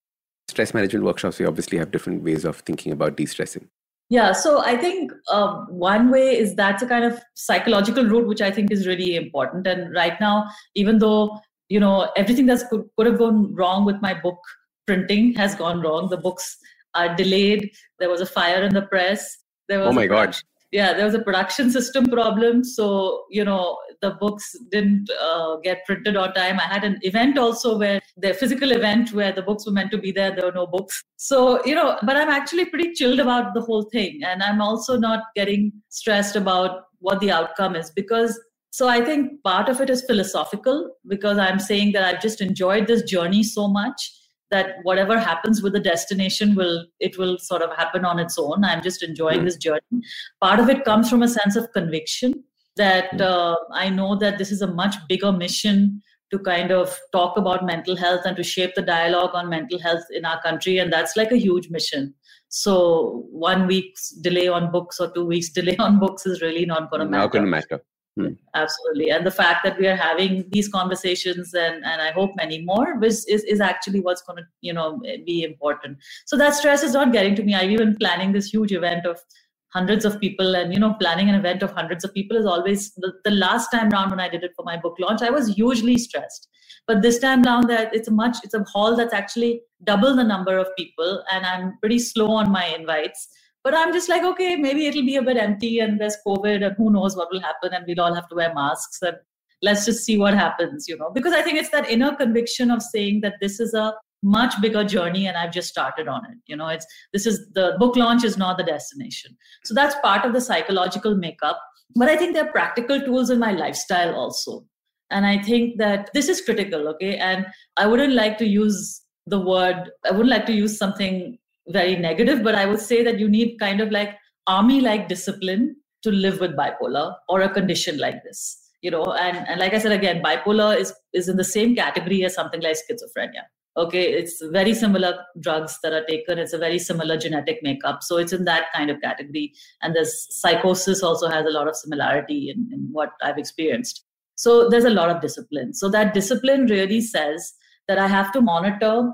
Stress 0.49 0.73
management 0.73 1.05
workshops, 1.05 1.38
we 1.38 1.45
obviously 1.45 1.76
have 1.79 1.91
different 1.91 2.23
ways 2.23 2.47
of 2.47 2.61
thinking 2.61 2.93
about 2.93 3.17
de 3.17 3.26
stressing. 3.26 3.69
Yeah, 4.11 4.33
so 4.33 4.62
I 4.65 4.77
think 4.77 5.12
uh, 5.31 5.65
one 5.67 6.11
way 6.11 6.38
is 6.38 6.55
that's 6.55 6.83
a 6.83 6.87
kind 6.87 7.05
of 7.05 7.21
psychological 7.35 8.05
route, 8.05 8.27
which 8.27 8.41
I 8.41 8.50
think 8.50 8.71
is 8.71 8.87
really 8.87 9.17
important. 9.17 9.67
And 9.67 9.95
right 9.95 10.19
now, 10.19 10.49
even 10.75 10.99
though 10.99 11.38
you 11.69 11.79
know 11.79 12.11
everything 12.17 12.47
that's 12.47 12.67
could, 12.69 12.88
could 12.97 13.07
have 13.07 13.19
gone 13.19 13.55
wrong 13.55 13.85
with 13.85 14.00
my 14.00 14.15
book 14.15 14.38
printing 14.87 15.35
has 15.35 15.55
gone 15.55 15.83
wrong, 15.83 16.09
the 16.09 16.17
books 16.17 16.57
are 16.95 17.15
delayed. 17.15 17.71
There 17.99 18.09
was 18.09 18.23
a 18.23 18.27
fire 18.27 18.62
in 18.62 18.73
the 18.73 18.83
press. 18.83 19.38
There 19.69 19.81
was 19.81 19.88
oh 19.88 19.93
my 19.93 20.07
god! 20.07 20.35
Yeah, 20.71 20.93
there 20.93 21.07
was 21.07 21.15
a 21.15 21.23
production 21.23 21.71
system 21.71 22.07
problem. 22.07 22.63
So 22.65 23.25
you 23.31 23.45
know 23.45 23.79
the 24.01 24.13
books 24.21 24.55
didn't 24.71 25.11
uh, 25.21 25.57
get 25.57 25.85
printed 25.85 26.17
on 26.17 26.33
time. 26.35 26.59
I 26.61 26.65
had 26.65 26.85
an 26.85 26.99
event 27.03 27.39
also 27.39 27.79
where 27.79 28.01
the 28.17 28.35
physical 28.35 28.73
event 28.73 29.13
where 29.13 29.33
the 29.33 29.43
books 29.43 29.67
were 29.67 29.73
meant 29.73 29.91
to 29.93 29.99
be 29.99 30.13
there, 30.13 30.35
there 30.35 30.47
were 30.47 30.53
no 30.53 30.67
books. 30.67 31.03
So, 31.17 31.65
you 31.65 31.75
know, 31.75 31.99
but 32.05 32.17
I'm 32.17 32.29
actually 32.29 32.67
pretty 32.67 32.93
chilled 32.93 33.21
about 33.21 33.55
the 33.55 33.61
whole 33.61 33.83
thing. 33.91 34.21
And 34.25 34.43
I'm 34.43 34.61
also 34.61 34.99
not 34.99 35.25
getting 35.35 35.73
stressed 35.89 36.37
about 36.37 36.85
what 37.01 37.21
the 37.21 37.31
outcome 37.31 37.77
is 37.77 37.91
because 37.91 38.39
so 38.71 38.87
I 38.87 39.03
think 39.03 39.43
part 39.43 39.69
of 39.69 39.81
it 39.81 39.89
is 39.89 40.05
philosophical 40.05 40.91
because 41.07 41.39
I'm 41.39 41.59
saying 41.59 41.93
that 41.93 42.05
I've 42.05 42.21
just 42.21 42.41
enjoyed 42.41 42.87
this 42.87 43.03
journey 43.03 43.43
so 43.43 43.67
much 43.67 44.13
that 44.50 44.76
whatever 44.83 45.19
happens 45.19 45.62
with 45.62 45.73
the 45.73 45.81
destination 45.81 46.55
will 46.55 46.87
it 47.00 47.19
will 47.19 47.38
sort 47.38 47.62
of 47.62 47.76
happen 47.76 48.05
on 48.05 48.19
its 48.19 48.38
own 48.38 48.64
i'm 48.64 48.83
just 48.83 49.02
enjoying 49.02 49.40
mm. 49.40 49.45
this 49.45 49.57
journey 49.57 50.02
part 50.40 50.59
of 50.59 50.69
it 50.69 50.85
comes 50.85 51.11
from 51.11 51.23
a 51.23 51.28
sense 51.28 51.57
of 51.57 51.71
conviction 51.73 52.33
that 52.78 53.12
hmm. 53.12 53.21
uh, 53.21 53.57
I 53.75 53.90
know 53.90 54.17
that 54.17 54.38
this 54.38 54.50
is 54.50 54.62
a 54.62 54.67
much 54.67 54.95
bigger 55.09 55.31
mission 55.31 56.00
to 56.31 56.38
kind 56.38 56.71
of 56.71 56.97
talk 57.12 57.37
about 57.37 57.67
mental 57.67 57.97
health 57.97 58.23
and 58.25 58.37
to 58.37 58.43
shape 58.43 58.75
the 58.75 58.83
dialogue 58.83 59.31
on 59.35 59.49
mental 59.49 59.78
health 59.78 60.05
in 60.11 60.25
our 60.25 60.40
country. 60.43 60.78
And 60.78 60.93
that's 60.93 61.17
like 61.17 61.33
a 61.33 61.38
huge 61.38 61.71
mission. 61.71 62.14
So 62.49 63.26
one 63.31 63.67
week's 63.67 64.11
delay 64.11 64.49
on 64.49 64.71
books 64.71 65.00
or 65.00 65.11
two 65.12 65.25
weeks 65.25 65.50
delay 65.50 65.76
on 65.78 65.99
books 65.99 66.26
is 66.26 66.40
really 66.40 66.67
not 66.67 66.90
going 66.90 67.00
to 67.00 67.07
matter. 67.07 67.23
Not 67.23 67.33
going 67.33 67.45
to 67.45 67.50
matter. 67.50 67.81
Hmm. 68.19 68.33
Absolutely. 68.55 69.11
And 69.11 69.25
the 69.25 69.31
fact 69.31 69.63
that 69.63 69.79
we 69.79 69.87
are 69.87 69.95
having 69.95 70.45
these 70.51 70.69
conversations 70.69 71.55
and, 71.55 71.85
and 71.85 72.03
I 72.03 72.11
hope 72.11 72.33
many 72.35 72.63
more 72.63 73.03
is, 73.05 73.25
is, 73.27 73.45
is 73.45 73.61
actually 73.61 74.01
what's 74.01 74.23
going 74.23 74.39
to, 74.39 74.43
you 74.61 74.73
know, 74.73 75.01
be 75.25 75.45
important. 75.45 75.99
So 76.27 76.37
that 76.37 76.55
stress 76.55 76.83
is 76.83 76.95
not 76.95 77.13
getting 77.13 77.37
to 77.37 77.45
me. 77.45 77.55
I've 77.55 77.71
even 77.71 77.97
planning 77.97 78.33
this 78.33 78.51
huge 78.51 78.73
event 78.73 79.07
of 79.07 79.21
hundreds 79.69 80.05
of 80.05 80.19
people 80.19 80.57
and 80.57 80.73
you 80.73 80.81
know 80.81 80.95
planning 80.95 81.29
an 81.29 81.35
event 81.35 81.63
of 81.63 81.71
hundreds 81.73 82.03
of 82.03 82.15
people 82.15 82.39
is 82.39 82.47
always 82.47 82.95
the, 82.95 83.13
the 83.25 83.31
last 83.31 83.69
time 83.69 83.91
round 83.91 84.11
when 84.11 84.19
i 84.19 84.27
did 84.27 84.43
it 84.43 84.53
for 84.57 84.65
my 84.65 84.79
book 84.79 84.97
launch 84.99 85.21
i 85.21 85.29
was 85.29 85.49
hugely 85.49 85.99
stressed 85.99 86.49
but 86.87 87.03
this 87.03 87.19
time 87.19 87.43
round 87.43 87.69
that 87.69 87.95
it's 87.95 88.09
a 88.09 88.11
much 88.11 88.39
it's 88.43 88.55
a 88.55 88.65
hall 88.65 88.97
that's 88.97 89.13
actually 89.13 89.61
double 89.85 90.17
the 90.17 90.25
number 90.25 90.57
of 90.57 90.75
people 90.75 91.23
and 91.31 91.45
i'm 91.45 91.77
pretty 91.81 91.99
slow 91.99 92.31
on 92.31 92.51
my 92.51 92.65
invites 92.65 93.29
but 93.65 93.75
i'm 93.75 93.93
just 93.93 94.09
like 94.09 94.23
okay 94.23 94.57
maybe 94.57 94.87
it'll 94.87 95.07
be 95.07 95.17
a 95.17 95.23
bit 95.23 95.37
empty 95.37 95.79
and 95.79 96.00
there's 96.00 96.17
covid 96.27 96.65
and 96.65 96.75
who 96.77 96.91
knows 96.91 97.17
what 97.17 97.29
will 97.31 97.41
happen 97.41 97.73
and 97.73 97.85
we'll 97.87 98.00
all 98.00 98.15
have 98.15 98.29
to 98.29 98.35
wear 98.35 98.53
masks 98.55 99.03
and 99.03 99.17
let's 99.62 99.85
just 99.85 100.05
see 100.05 100.17
what 100.19 100.35
happens 100.35 100.87
you 100.88 100.97
know? 100.97 101.11
Because 101.11 101.33
i 101.33 101.43
think 101.43 101.59
it's 101.59 101.71
that 101.71 101.88
inner 101.91 102.15
conviction 102.15 102.71
of 102.71 102.83
saying 102.83 103.21
that 103.23 103.35
this 103.41 103.61
is 103.61 103.75
a 103.75 103.95
much 104.23 104.61
bigger 104.61 104.83
journey 104.83 105.27
and 105.27 105.37
i've 105.37 105.53
just 105.53 105.69
started 105.69 106.09
on 106.09 106.25
it 106.25 106.38
you 106.47 106.57
know? 106.57 106.69
It's 106.69 106.87
this 107.12 107.27
is 107.27 107.49
the 107.55 107.77
book 107.79 107.97
launch 107.97 108.25
is 108.25 108.37
not 108.37 108.59
the 108.59 108.65
destination. 108.65 109.37
So 109.65 109.75
that's 109.75 109.95
part 110.03 110.25
of 110.25 110.33
the 110.33 110.41
psychological 110.41 111.17
makeup. 111.17 111.61
But 111.97 112.09
i 112.09 112.17
think 112.17 112.35
there 112.35 112.47
are 112.47 112.53
practical 112.53 113.00
tools 113.00 113.31
in 113.31 113.38
my 113.38 113.53
lifestyle 113.53 114.15
also. 114.15 114.65
And 115.11 115.27
i 115.27 115.43
think 115.43 115.79
that 115.79 116.11
this 116.15 116.29
is 116.29 116.41
critical 116.41 116.88
okay? 116.88 117.17
And 117.17 117.47
i 117.77 117.87
wouldn't 117.87 118.12
like 118.12 118.38
to 118.38 118.47
use 118.47 119.03
the 119.27 119.41
word 119.41 119.91
i 120.07 120.11
wouldn't 120.11 120.31
like 120.31 120.47
to 120.47 120.53
use 120.53 120.79
something 120.79 121.38
very 121.69 121.97
negative 121.97 122.43
but 122.43 122.55
i 122.55 122.65
would 122.67 122.81
say 122.81 123.03
that 123.03 123.19
you 123.19 123.29
need 123.29 123.59
kind 123.59 123.81
of 123.81 123.91
like 123.91 124.17
army 124.47 124.81
like 124.81 125.09
discipline 125.09 125.77
to 126.03 126.11
live 126.11 126.41
with 126.41 126.57
bipolar 126.57 127.15
or 127.29 127.43
a 127.43 127.49
condition 127.49 127.99
like 127.99 128.23
this 128.25 128.65
you 128.81 128.93
know? 128.93 129.05
And, 129.05 129.37
and 129.49 129.61
like 129.61 129.75
i 129.75 129.79
said 129.79 129.93
again 129.93 130.23
bipolar 130.23 130.77
is 130.77 130.95
is 131.13 131.29
in 131.29 131.37
the 131.37 131.45
same 131.45 131.75
category 131.75 132.25
as 132.25 132.35
something 132.35 132.61
like 132.61 132.77
schizophrenia 132.77 133.43
okay? 133.79 134.13
It's 134.13 134.43
very 134.43 134.75
similar 134.75 135.19
drugs 135.41 135.79
that 135.83 135.93
are 135.93 136.05
taken. 136.05 136.39
It's 136.39 136.53
a 136.53 136.59
very 136.59 136.79
similar 136.79 137.17
genetic 137.17 137.61
makeup. 137.63 138.03
So 138.03 138.17
it's 138.17 138.33
in 138.33 138.45
that 138.45 138.67
kind 138.75 138.91
of 138.91 139.01
category. 139.01 139.53
And 139.83 139.95
this 139.95 140.27
psychosis 140.31 141.03
also 141.03 141.29
has 141.29 141.47
a 141.47 141.51
lot 141.51 141.69
of 141.69 141.77
similarity 141.77 142.51
in, 142.51 142.69
in 142.73 142.89
what 142.93 143.11
i've 143.23 143.39
experienced. 143.39 144.05
So 144.35 144.69
there's 144.69 144.85
a 144.85 144.91
lot 144.91 145.11
of 145.11 145.21
discipline. 145.21 145.75
So 145.75 145.89
that 145.91 146.15
discipline 146.15 146.67
really 146.67 147.01
says 147.01 147.55
that 147.87 147.99
i 147.99 148.07
have 148.07 148.33
to 148.33 148.41
monitor 148.41 149.11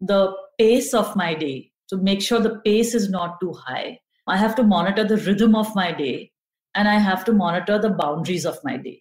the 0.00 0.32
pace 0.58 0.94
of 0.94 1.14
my 1.16 1.34
day 1.34 1.70
to 1.94 2.02
make 2.02 2.22
sure 2.22 2.40
the 2.40 2.60
pace 2.64 2.94
is 2.94 3.10
not 3.10 3.40
too 3.40 3.52
high. 3.52 3.98
I 4.26 4.36
have 4.36 4.54
to 4.56 4.62
monitor 4.62 5.04
the 5.04 5.18
rhythm 5.18 5.54
of 5.54 5.74
my 5.74 5.92
day 5.92 6.32
and 6.74 6.88
i 6.88 6.98
have 6.98 7.24
to 7.24 7.32
monitor 7.32 7.78
the 7.78 7.90
boundaries 7.90 8.44
of 8.44 8.58
my 8.64 8.76
day 8.76 9.00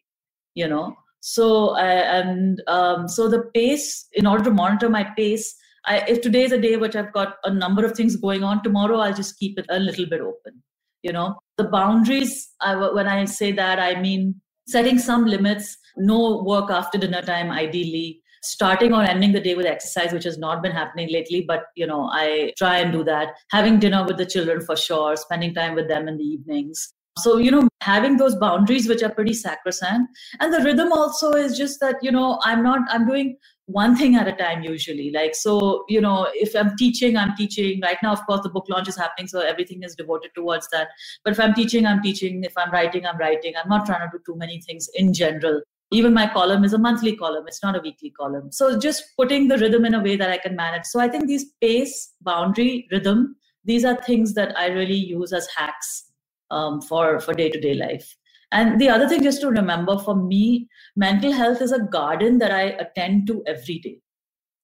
you 0.55 0.67
know? 0.67 0.95
So 1.21 1.69
I, 1.69 1.85
and 1.85 2.61
um, 2.67 3.07
so 3.07 3.29
the 3.29 3.43
pace 3.55 4.07
in 4.11 4.27
order 4.27 4.43
to 4.43 4.51
monitor 4.51 4.89
my 4.89 5.05
pace 5.17 5.55
I, 5.85 5.99
if 6.07 6.21
today 6.21 6.43
is 6.43 6.51
a 6.51 6.59
day 6.61 6.75
which 6.77 6.95
i've 6.95 7.13
got 7.13 7.35
a 7.43 7.53
number 7.53 7.85
of 7.85 7.93
things 7.93 8.15
going 8.15 8.43
on 8.43 8.63
tomorrow 8.63 8.97
i'll 8.99 9.13
just 9.13 9.39
keep 9.39 9.57
it 9.57 9.65
a 9.69 9.79
little 9.79 10.05
bit 10.05 10.21
open 10.21 10.61
you 11.01 11.11
know? 11.11 11.37
The 11.57 11.65
boundaries 11.65 12.49
I, 12.61 12.75
when 12.75 13.07
i 13.07 13.25
say 13.25 13.51
that 13.53 13.79
i 13.79 13.99
mean 13.99 14.41
setting 14.67 14.99
some 14.99 15.25
limits 15.25 15.77
no 15.97 16.43
work 16.43 16.69
after 16.69 16.97
dinner 16.97 17.21
time 17.21 17.51
ideally 17.51 18.21
starting 18.43 18.93
or 18.93 19.01
ending 19.01 19.31
the 19.31 19.39
day 19.39 19.55
with 19.55 19.65
exercise 19.65 20.13
which 20.13 20.23
has 20.23 20.37
not 20.37 20.61
been 20.61 20.71
happening 20.71 21.09
lately 21.11 21.41
but 21.47 21.65
you 21.75 21.87
know 21.87 22.09
i 22.11 22.51
try 22.57 22.77
and 22.77 22.91
do 22.91 23.03
that 23.03 23.29
having 23.51 23.79
dinner 23.79 24.05
with 24.05 24.17
the 24.17 24.25
children 24.25 24.61
for 24.61 24.75
sure 24.75 25.15
spending 25.15 25.53
time 25.53 25.75
with 25.75 25.87
them 25.87 26.07
in 26.07 26.17
the 26.17 26.23
evenings 26.23 26.93
so, 27.19 27.37
you 27.37 27.51
know, 27.51 27.67
having 27.81 28.17
those 28.17 28.35
boundaries, 28.35 28.87
which 28.87 29.03
are 29.03 29.09
pretty 29.09 29.33
sacrosanct. 29.33 30.11
And 30.39 30.51
the 30.51 30.61
rhythm 30.61 30.91
also 30.91 31.33
is 31.33 31.55
just 31.55 31.79
that, 31.79 31.97
you 32.01 32.11
know, 32.11 32.39
I'm 32.43 32.63
not, 32.63 32.81
I'm 32.89 33.07
doing 33.07 33.37
one 33.67 33.95
thing 33.95 34.15
at 34.15 34.27
a 34.27 34.33
time 34.33 34.63
usually. 34.63 35.11
Like, 35.11 35.35
so, 35.35 35.85
you 35.87 36.01
know, 36.01 36.27
if 36.33 36.55
I'm 36.55 36.75
teaching, 36.75 37.15
I'm 37.15 37.35
teaching. 37.35 37.79
Right 37.81 37.97
now, 38.01 38.13
of 38.13 38.25
course, 38.25 38.41
the 38.41 38.49
book 38.49 38.65
launch 38.67 38.87
is 38.87 38.97
happening, 38.97 39.27
so 39.27 39.41
everything 39.41 39.83
is 39.83 39.95
devoted 39.95 40.31
towards 40.35 40.67
that. 40.71 40.89
But 41.23 41.33
if 41.33 41.39
I'm 41.39 41.53
teaching, 41.53 41.85
I'm 41.85 42.01
teaching. 42.01 42.43
If 42.43 42.53
I'm 42.57 42.71
writing, 42.71 43.05
I'm 43.05 43.17
writing. 43.17 43.53
I'm 43.61 43.69
not 43.69 43.85
trying 43.85 44.09
to 44.09 44.17
do 44.17 44.23
too 44.25 44.37
many 44.37 44.59
things 44.61 44.89
in 44.95 45.13
general. 45.13 45.61
Even 45.93 46.13
my 46.13 46.27
column 46.33 46.63
is 46.63 46.73
a 46.73 46.77
monthly 46.77 47.15
column, 47.15 47.45
it's 47.47 47.63
not 47.63 47.77
a 47.77 47.81
weekly 47.81 48.09
column. 48.09 48.51
So, 48.51 48.77
just 48.79 49.03
putting 49.15 49.47
the 49.47 49.57
rhythm 49.57 49.85
in 49.85 49.93
a 49.93 50.01
way 50.01 50.15
that 50.15 50.29
I 50.29 50.37
can 50.37 50.55
manage. 50.55 50.85
So, 50.85 50.99
I 50.99 51.07
think 51.07 51.27
these 51.27 51.45
pace, 51.61 52.13
boundary, 52.21 52.87
rhythm, 52.91 53.35
these 53.63 53.85
are 53.85 53.95
things 54.03 54.33
that 54.33 54.57
I 54.57 54.67
really 54.67 54.95
use 54.95 55.31
as 55.31 55.47
hacks 55.55 56.11
um, 56.51 56.81
for 56.81 57.19
for 57.19 57.33
day 57.33 57.49
to 57.49 57.59
day 57.59 57.75
life. 57.75 58.15
And 58.51 58.79
the 58.79 58.89
other 58.89 59.09
thing, 59.09 59.23
just 59.23 59.41
to 59.41 59.49
remember, 59.49 59.97
for 59.97 60.15
me, 60.15 60.67
mental 60.95 61.31
health 61.31 61.61
is 61.61 61.71
a 61.71 61.79
garden 61.79 62.37
that 62.39 62.51
I 62.51 62.63
attend 62.85 63.27
to 63.27 63.43
every 63.47 63.79
day. 63.79 63.99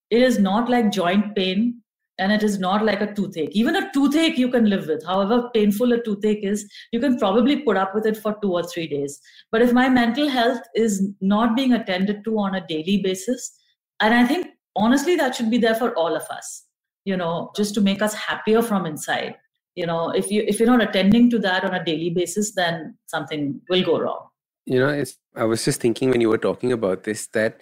It 0.09 0.21
is 0.21 0.39
not 0.39 0.69
like 0.69 0.91
joint 0.91 1.35
pain 1.35 1.81
and 2.19 2.31
it 2.31 2.43
is 2.43 2.59
not 2.59 2.85
like 2.85 3.01
a 3.01 3.13
toothache. 3.13 3.51
Even 3.53 3.75
a 3.75 3.91
toothache 3.93 4.37
you 4.37 4.49
can 4.49 4.69
live 4.69 4.87
with. 4.87 5.03
However 5.05 5.49
painful 5.53 5.93
a 5.93 6.03
toothache 6.03 6.43
is, 6.43 6.69
you 6.91 6.99
can 6.99 7.17
probably 7.17 7.61
put 7.61 7.77
up 7.77 7.95
with 7.95 8.05
it 8.05 8.17
for 8.17 8.37
two 8.41 8.51
or 8.51 8.63
three 8.63 8.87
days. 8.87 9.19
But 9.51 9.61
if 9.61 9.73
my 9.73 9.89
mental 9.89 10.29
health 10.29 10.61
is 10.75 11.09
not 11.21 11.55
being 11.55 11.73
attended 11.73 12.23
to 12.25 12.37
on 12.37 12.55
a 12.55 12.67
daily 12.67 13.01
basis, 13.01 13.51
and 13.99 14.13
I 14.13 14.25
think 14.27 14.47
honestly 14.75 15.15
that 15.15 15.35
should 15.35 15.49
be 15.49 15.57
there 15.57 15.75
for 15.75 15.95
all 15.95 16.15
of 16.15 16.23
us, 16.29 16.65
you 17.05 17.17
know, 17.17 17.51
just 17.55 17.73
to 17.75 17.81
make 17.81 18.01
us 18.01 18.13
happier 18.13 18.61
from 18.61 18.85
inside 18.85 19.35
you 19.79 19.85
know 19.85 20.09
if 20.21 20.31
you 20.31 20.43
if 20.47 20.59
you're 20.59 20.71
not 20.75 20.81
attending 20.87 21.29
to 21.29 21.39
that 21.39 21.63
on 21.63 21.73
a 21.73 21.83
daily 21.83 22.09
basis 22.09 22.53
then 22.53 22.97
something 23.05 23.61
will 23.69 23.83
go 23.83 23.99
wrong 23.99 24.27
you 24.65 24.79
know 24.79 25.03
i 25.35 25.43
was 25.43 25.63
just 25.65 25.79
thinking 25.79 26.09
when 26.09 26.21
you 26.21 26.29
were 26.29 26.43
talking 26.47 26.71
about 26.71 27.03
this 27.03 27.27
that 27.27 27.61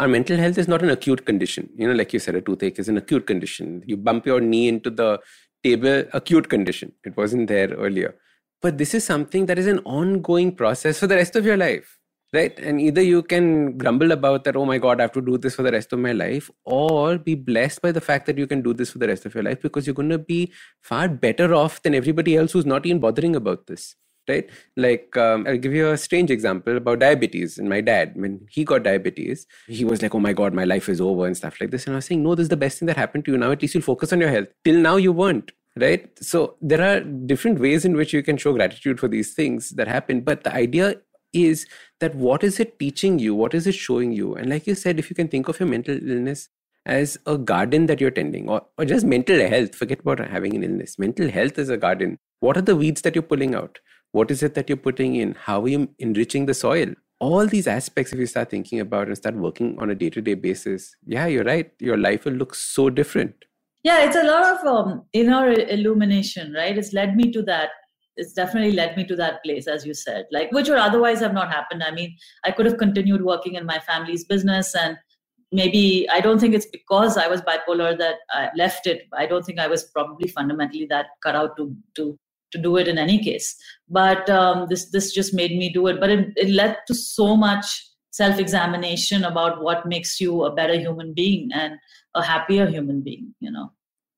our 0.00 0.08
mental 0.08 0.36
health 0.36 0.58
is 0.58 0.66
not 0.66 0.82
an 0.82 0.90
acute 0.90 1.24
condition. 1.26 1.68
You 1.76 1.86
know 1.88 1.94
like 1.94 2.12
you 2.12 2.18
said 2.18 2.34
a 2.34 2.40
toothache 2.40 2.78
is 2.78 2.88
an 2.88 2.96
acute 2.96 3.26
condition. 3.26 3.82
You 3.86 3.96
bump 3.96 4.26
your 4.26 4.40
knee 4.40 4.66
into 4.68 4.90
the 4.90 5.20
table 5.62 6.04
acute 6.12 6.48
condition. 6.48 6.92
It 7.04 7.16
wasn't 7.16 7.48
there 7.48 7.68
earlier. 7.68 8.14
But 8.62 8.78
this 8.78 8.94
is 8.94 9.04
something 9.04 9.46
that 9.46 9.58
is 9.58 9.66
an 9.66 9.80
ongoing 9.80 10.54
process 10.54 10.98
for 10.98 11.06
the 11.06 11.16
rest 11.16 11.36
of 11.36 11.44
your 11.44 11.56
life 11.56 12.00
right? 12.32 12.58
And 12.60 12.80
either 12.80 13.02
you 13.02 13.22
can 13.22 13.76
grumble 13.76 14.12
about 14.12 14.44
that 14.44 14.56
oh 14.56 14.64
my 14.64 14.78
god 14.78 15.00
i 15.00 15.02
have 15.02 15.12
to 15.12 15.20
do 15.20 15.38
this 15.38 15.54
for 15.54 15.62
the 15.62 15.72
rest 15.72 15.92
of 15.92 15.98
my 15.98 16.12
life 16.12 16.50
or 16.64 17.18
be 17.18 17.34
blessed 17.34 17.82
by 17.82 17.92
the 17.92 18.00
fact 18.00 18.26
that 18.26 18.38
you 18.38 18.46
can 18.46 18.62
do 18.62 18.72
this 18.72 18.90
for 18.90 18.98
the 18.98 19.08
rest 19.08 19.26
of 19.26 19.34
your 19.34 19.42
life 19.42 19.60
because 19.60 19.86
you're 19.86 19.94
going 19.94 20.08
to 20.08 20.18
be 20.18 20.52
far 20.80 21.08
better 21.08 21.54
off 21.54 21.82
than 21.82 21.94
everybody 21.94 22.36
else 22.36 22.52
who's 22.52 22.66
not 22.66 22.86
even 22.86 23.00
bothering 23.00 23.34
about 23.34 23.66
this 23.66 23.96
right 24.28 24.48
like 24.76 25.16
um, 25.16 25.46
i'll 25.46 25.56
give 25.56 25.72
you 25.72 25.90
a 25.90 25.96
strange 25.96 26.30
example 26.30 26.76
about 26.76 26.98
diabetes 26.98 27.58
and 27.58 27.68
my 27.68 27.80
dad 27.80 28.12
when 28.14 28.40
he 28.50 28.64
got 28.64 28.82
diabetes 28.82 29.46
he 29.66 29.84
was 29.84 30.02
like 30.02 30.14
oh 30.14 30.20
my 30.20 30.32
god 30.32 30.54
my 30.54 30.64
life 30.64 30.88
is 30.88 31.00
over 31.00 31.26
and 31.26 31.36
stuff 31.36 31.60
like 31.60 31.70
this 31.70 31.86
and 31.86 31.94
i 31.94 31.96
was 31.96 32.06
saying 32.06 32.22
no 32.22 32.34
this 32.34 32.44
is 32.44 32.48
the 32.50 32.56
best 32.56 32.78
thing 32.78 32.86
that 32.86 32.96
happened 32.96 33.24
to 33.24 33.32
you 33.32 33.38
now 33.38 33.50
at 33.50 33.62
least 33.62 33.74
you'll 33.74 33.82
focus 33.82 34.12
on 34.12 34.20
your 34.20 34.30
health 34.30 34.48
till 34.64 34.76
now 34.76 34.96
you 34.96 35.12
weren't 35.12 35.52
right 35.76 36.10
so 36.20 36.56
there 36.60 36.82
are 36.82 37.00
different 37.00 37.60
ways 37.60 37.84
in 37.84 37.96
which 37.96 38.12
you 38.12 38.22
can 38.22 38.36
show 38.36 38.52
gratitude 38.52 38.98
for 38.98 39.08
these 39.08 39.34
things 39.34 39.70
that 39.70 39.88
happen 39.88 40.20
but 40.20 40.44
the 40.44 40.52
idea 40.52 40.96
is 41.32 41.66
that 42.00 42.14
what 42.14 42.42
is 42.42 42.60
it 42.60 42.78
teaching 42.78 43.18
you? 43.18 43.34
What 43.34 43.54
is 43.54 43.66
it 43.66 43.74
showing 43.74 44.12
you? 44.12 44.34
And 44.34 44.50
like 44.50 44.66
you 44.66 44.74
said, 44.74 44.98
if 44.98 45.10
you 45.10 45.16
can 45.16 45.28
think 45.28 45.48
of 45.48 45.60
your 45.60 45.68
mental 45.68 45.96
illness 45.96 46.48
as 46.86 47.18
a 47.26 47.36
garden 47.36 47.86
that 47.86 48.00
you're 48.00 48.10
tending 48.10 48.48
or, 48.48 48.62
or 48.78 48.84
just 48.84 49.04
mental 49.04 49.38
health, 49.48 49.74
forget 49.74 50.00
about 50.00 50.18
having 50.18 50.56
an 50.56 50.64
illness. 50.64 50.98
Mental 50.98 51.28
health 51.30 51.58
is 51.58 51.68
a 51.68 51.76
garden. 51.76 52.18
What 52.40 52.56
are 52.56 52.62
the 52.62 52.76
weeds 52.76 53.02
that 53.02 53.14
you're 53.14 53.22
pulling 53.22 53.54
out? 53.54 53.78
What 54.12 54.30
is 54.30 54.42
it 54.42 54.54
that 54.54 54.68
you're 54.68 54.76
putting 54.76 55.16
in? 55.16 55.34
How 55.34 55.62
are 55.62 55.68
you 55.68 55.88
enriching 55.98 56.46
the 56.46 56.54
soil? 56.54 56.94
All 57.20 57.46
these 57.46 57.66
aspects, 57.66 58.12
if 58.12 58.18
you 58.18 58.26
start 58.26 58.50
thinking 58.50 58.80
about 58.80 59.08
and 59.08 59.16
start 59.16 59.36
working 59.36 59.78
on 59.78 59.90
a 59.90 59.94
day 59.94 60.10
to 60.10 60.20
day 60.20 60.34
basis, 60.34 60.96
yeah, 61.06 61.26
you're 61.26 61.44
right. 61.44 61.70
Your 61.78 61.98
life 61.98 62.24
will 62.24 62.32
look 62.32 62.54
so 62.54 62.90
different. 62.90 63.34
Yeah, 63.82 64.04
it's 64.04 64.16
a 64.16 64.24
lot 64.24 64.44
of 64.44 64.66
um, 64.66 65.04
inner 65.12 65.52
illumination, 65.52 66.52
right? 66.52 66.76
It's 66.76 66.92
led 66.92 67.16
me 67.16 67.30
to 67.32 67.42
that 67.42 67.70
it's 68.16 68.32
definitely 68.32 68.72
led 68.72 68.96
me 68.96 69.04
to 69.06 69.16
that 69.16 69.42
place 69.42 69.66
as 69.66 69.86
you 69.86 69.94
said 69.94 70.26
like 70.30 70.50
which 70.52 70.68
would 70.68 70.78
otherwise 70.78 71.20
have 71.20 71.32
not 71.32 71.50
happened 71.50 71.82
i 71.82 71.90
mean 71.90 72.14
i 72.44 72.50
could 72.50 72.66
have 72.66 72.76
continued 72.76 73.22
working 73.22 73.54
in 73.54 73.64
my 73.64 73.78
family's 73.80 74.24
business 74.24 74.74
and 74.74 74.96
maybe 75.52 76.08
i 76.12 76.20
don't 76.20 76.38
think 76.38 76.54
it's 76.54 76.66
because 76.66 77.16
i 77.16 77.26
was 77.26 77.40
bipolar 77.42 77.96
that 77.96 78.16
i 78.30 78.48
left 78.56 78.86
it 78.86 79.02
i 79.14 79.26
don't 79.26 79.44
think 79.44 79.58
i 79.58 79.66
was 79.66 79.84
probably 79.84 80.28
fundamentally 80.28 80.86
that 80.86 81.06
cut 81.22 81.34
out 81.34 81.56
to 81.56 81.74
to 81.94 82.18
to 82.52 82.58
do 82.58 82.76
it 82.76 82.88
in 82.88 82.98
any 82.98 83.22
case. 83.22 83.56
But 83.88 84.28
um, 84.30 84.66
this 84.68 84.90
this 84.90 85.12
just 85.12 85.34
made 85.34 85.52
me 85.52 85.72
do 85.72 85.86
it. 85.86 86.00
But 86.00 86.10
it, 86.10 86.32
it 86.36 86.50
led 86.50 86.76
to 86.86 86.94
so 86.94 87.36
much 87.36 87.86
self-examination 88.12 89.24
about 89.24 89.62
what 89.62 89.86
makes 89.86 90.20
you 90.20 90.44
a 90.44 90.54
better 90.54 90.74
human 90.74 91.14
being 91.14 91.48
and 91.54 91.78
a 92.14 92.22
happier 92.22 92.66
human 92.66 93.00
being 93.02 93.34
you 93.40 93.50
know? 93.50 93.70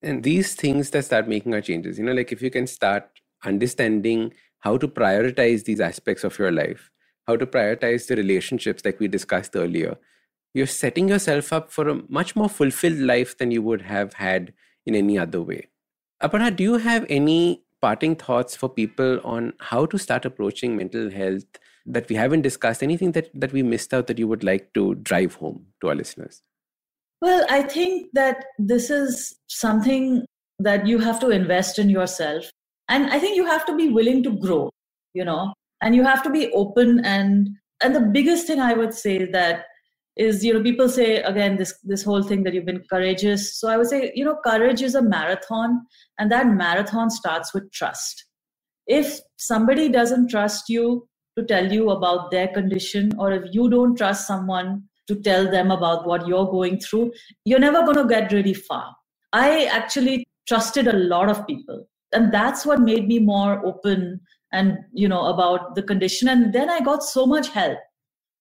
And 0.03 0.23
these 0.23 0.55
things 0.55 0.91
that 0.91 1.05
start 1.05 1.29
making 1.29 1.53
our 1.55 1.61
changes 1.61 1.99
you 1.99 2.05
know 2.05 2.13
like 2.13 2.33
if 2.33 2.41
you 2.41 2.51
can 2.51 2.67
start 2.67 3.21
understanding 3.45 4.33
how 4.61 4.79
to 4.79 4.89
prioritize 4.89 5.65
these 5.65 5.81
aspects 5.81 6.25
of 6.25 6.39
your 6.39 6.53
life, 6.53 6.91
how 7.27 7.37
to 7.37 7.47
prioritize 7.47 8.07
the 8.07 8.17
relationships 8.17 8.85
like 8.85 9.01
we 9.01 9.09
discussed 9.09 9.57
earlier, 9.57 9.97
you're 10.55 10.67
setting 10.67 11.09
yourself 11.09 11.53
up 11.53 11.71
for 11.71 11.89
a 11.89 12.03
much 12.09 12.37
more 12.37 12.49
fulfilled 12.49 12.99
life 12.99 13.37
than 13.39 13.51
you 13.51 13.63
would 13.63 13.83
have 13.83 14.15
had 14.15 14.53
in 14.87 14.95
any 14.95 15.19
other 15.19 15.43
way. 15.43 15.69
Aparna, 16.23 16.55
do 16.55 16.63
you 16.63 16.77
have 16.77 17.05
any 17.09 17.65
parting 17.83 18.17
thoughts 18.17 18.57
for 18.57 18.69
people 18.69 19.21
on 19.25 19.53
how 19.61 19.85
to 19.87 19.99
start 19.99 20.25
approaching 20.25 20.77
mental 20.77 21.11
health 21.11 21.45
that 21.85 22.09
we 22.09 22.17
haven't 22.17 22.43
discussed? 22.43 22.83
Anything 22.83 23.13
that, 23.13 23.29
that 23.35 23.53
we 23.53 23.63
missed 23.63 23.93
out 23.93 24.07
that 24.07 24.19
you 24.19 24.29
would 24.29 24.45
like 24.45 24.73
to 24.75 24.95
drive 24.95 25.35
home 25.35 25.67
to 25.83 25.89
our 25.89 25.95
listeners? 25.95 26.43
Well, 27.21 27.45
I 27.51 27.63
think 27.63 28.09
that 28.15 28.47
this 28.59 28.89
is 28.89 29.37
something 29.49 30.25
that 30.59 30.87
you 30.87 30.99
have 30.99 31.19
to 31.21 31.31
invest 31.31 31.79
in 31.79 31.91
yourself 31.91 32.51
and 32.89 33.11
i 33.11 33.19
think 33.19 33.37
you 33.37 33.47
have 33.47 33.65
to 33.67 33.75
be 33.77 33.89
willing 33.89 34.23
to 34.23 34.33
grow 34.45 34.71
you 35.15 35.25
know 35.25 35.53
and 35.81 35.95
you 35.95 36.05
have 36.05 36.23
to 36.23 36.31
be 36.31 36.51
open 36.53 37.05
and 37.05 37.49
and 37.83 37.95
the 37.95 38.09
biggest 38.19 38.47
thing 38.47 38.61
i 38.61 38.73
would 38.73 38.95
say 38.95 39.25
that 39.25 39.65
is 40.17 40.45
you 40.45 40.53
know 40.53 40.63
people 40.63 40.89
say 40.89 41.17
again 41.23 41.57
this 41.57 41.75
this 41.83 42.03
whole 42.03 42.23
thing 42.23 42.43
that 42.43 42.55
you've 42.55 42.67
been 42.67 42.85
courageous. 42.91 43.59
So 43.59 43.69
i 43.69 43.77
would 43.77 43.87
say 43.87 44.13
you 44.15 44.25
know 44.25 44.37
courage 44.47 44.83
is 44.83 44.95
a 44.95 45.03
marathon 45.03 45.87
and 46.19 46.31
that 46.31 46.47
marathon 46.47 47.11
starts 47.11 47.55
with 47.55 47.71
trust. 47.73 48.27
If 48.87 49.21
somebody 49.37 49.89
doesn't 49.89 50.29
trust 50.29 50.69
you 50.69 51.09
to 51.39 51.45
tell 51.45 51.73
you 51.73 51.91
about 51.91 52.31
their 52.31 52.49
condition 52.49 53.13
or 53.19 53.33
if 53.33 53.45
you 53.53 53.71
don't 53.71 53.97
trust 53.97 54.27
someone 54.27 54.83
to 55.09 55.15
tell 55.17 55.51
them 55.51 55.71
about 55.71 56.07
what 56.07 56.27
you're 56.27 56.51
going 56.51 56.79
through 56.79 57.13
you're 57.45 57.59
never 57.59 57.83
going 57.83 57.97
to 57.97 58.07
get 58.07 58.33
really 58.33 58.55
far. 58.55 58.95
I 59.33 59.65
actually 59.65 60.27
trusted 60.47 60.89
a 60.89 60.93
lot 60.93 61.31
of 61.31 61.47
people 61.47 61.87
and 62.13 62.33
that's 62.33 62.67
what 62.67 62.81
made 62.81 63.09
me 63.09 63.19
more 63.19 63.65
open 63.65 64.21
and 64.53 64.77
you 64.93 65.09
know 65.09 65.27
about 65.27 65.75
the 65.75 65.83
condition. 65.83 66.29
And 66.29 66.53
then 66.53 66.69
i 66.69 66.81
got 66.81 67.03
so 67.03 67.25
much 67.25 67.49
help 67.49 67.79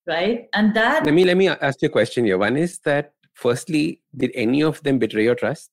right 0.07 0.47
and 0.53 0.73
that 0.75 1.05
let 1.05 1.13
me 1.13 1.23
let 1.25 1.37
me 1.37 1.47
ask 1.47 1.81
you 1.81 1.87
a 1.87 1.91
question 1.91 2.25
here 2.25 2.37
one 2.37 2.57
is 2.57 2.79
that 2.85 3.13
firstly 3.33 4.01
did 4.15 4.31
any 4.33 4.61
of 4.61 4.81
them 4.83 4.97
betray 4.99 5.23
your 5.23 5.35
trust 5.35 5.69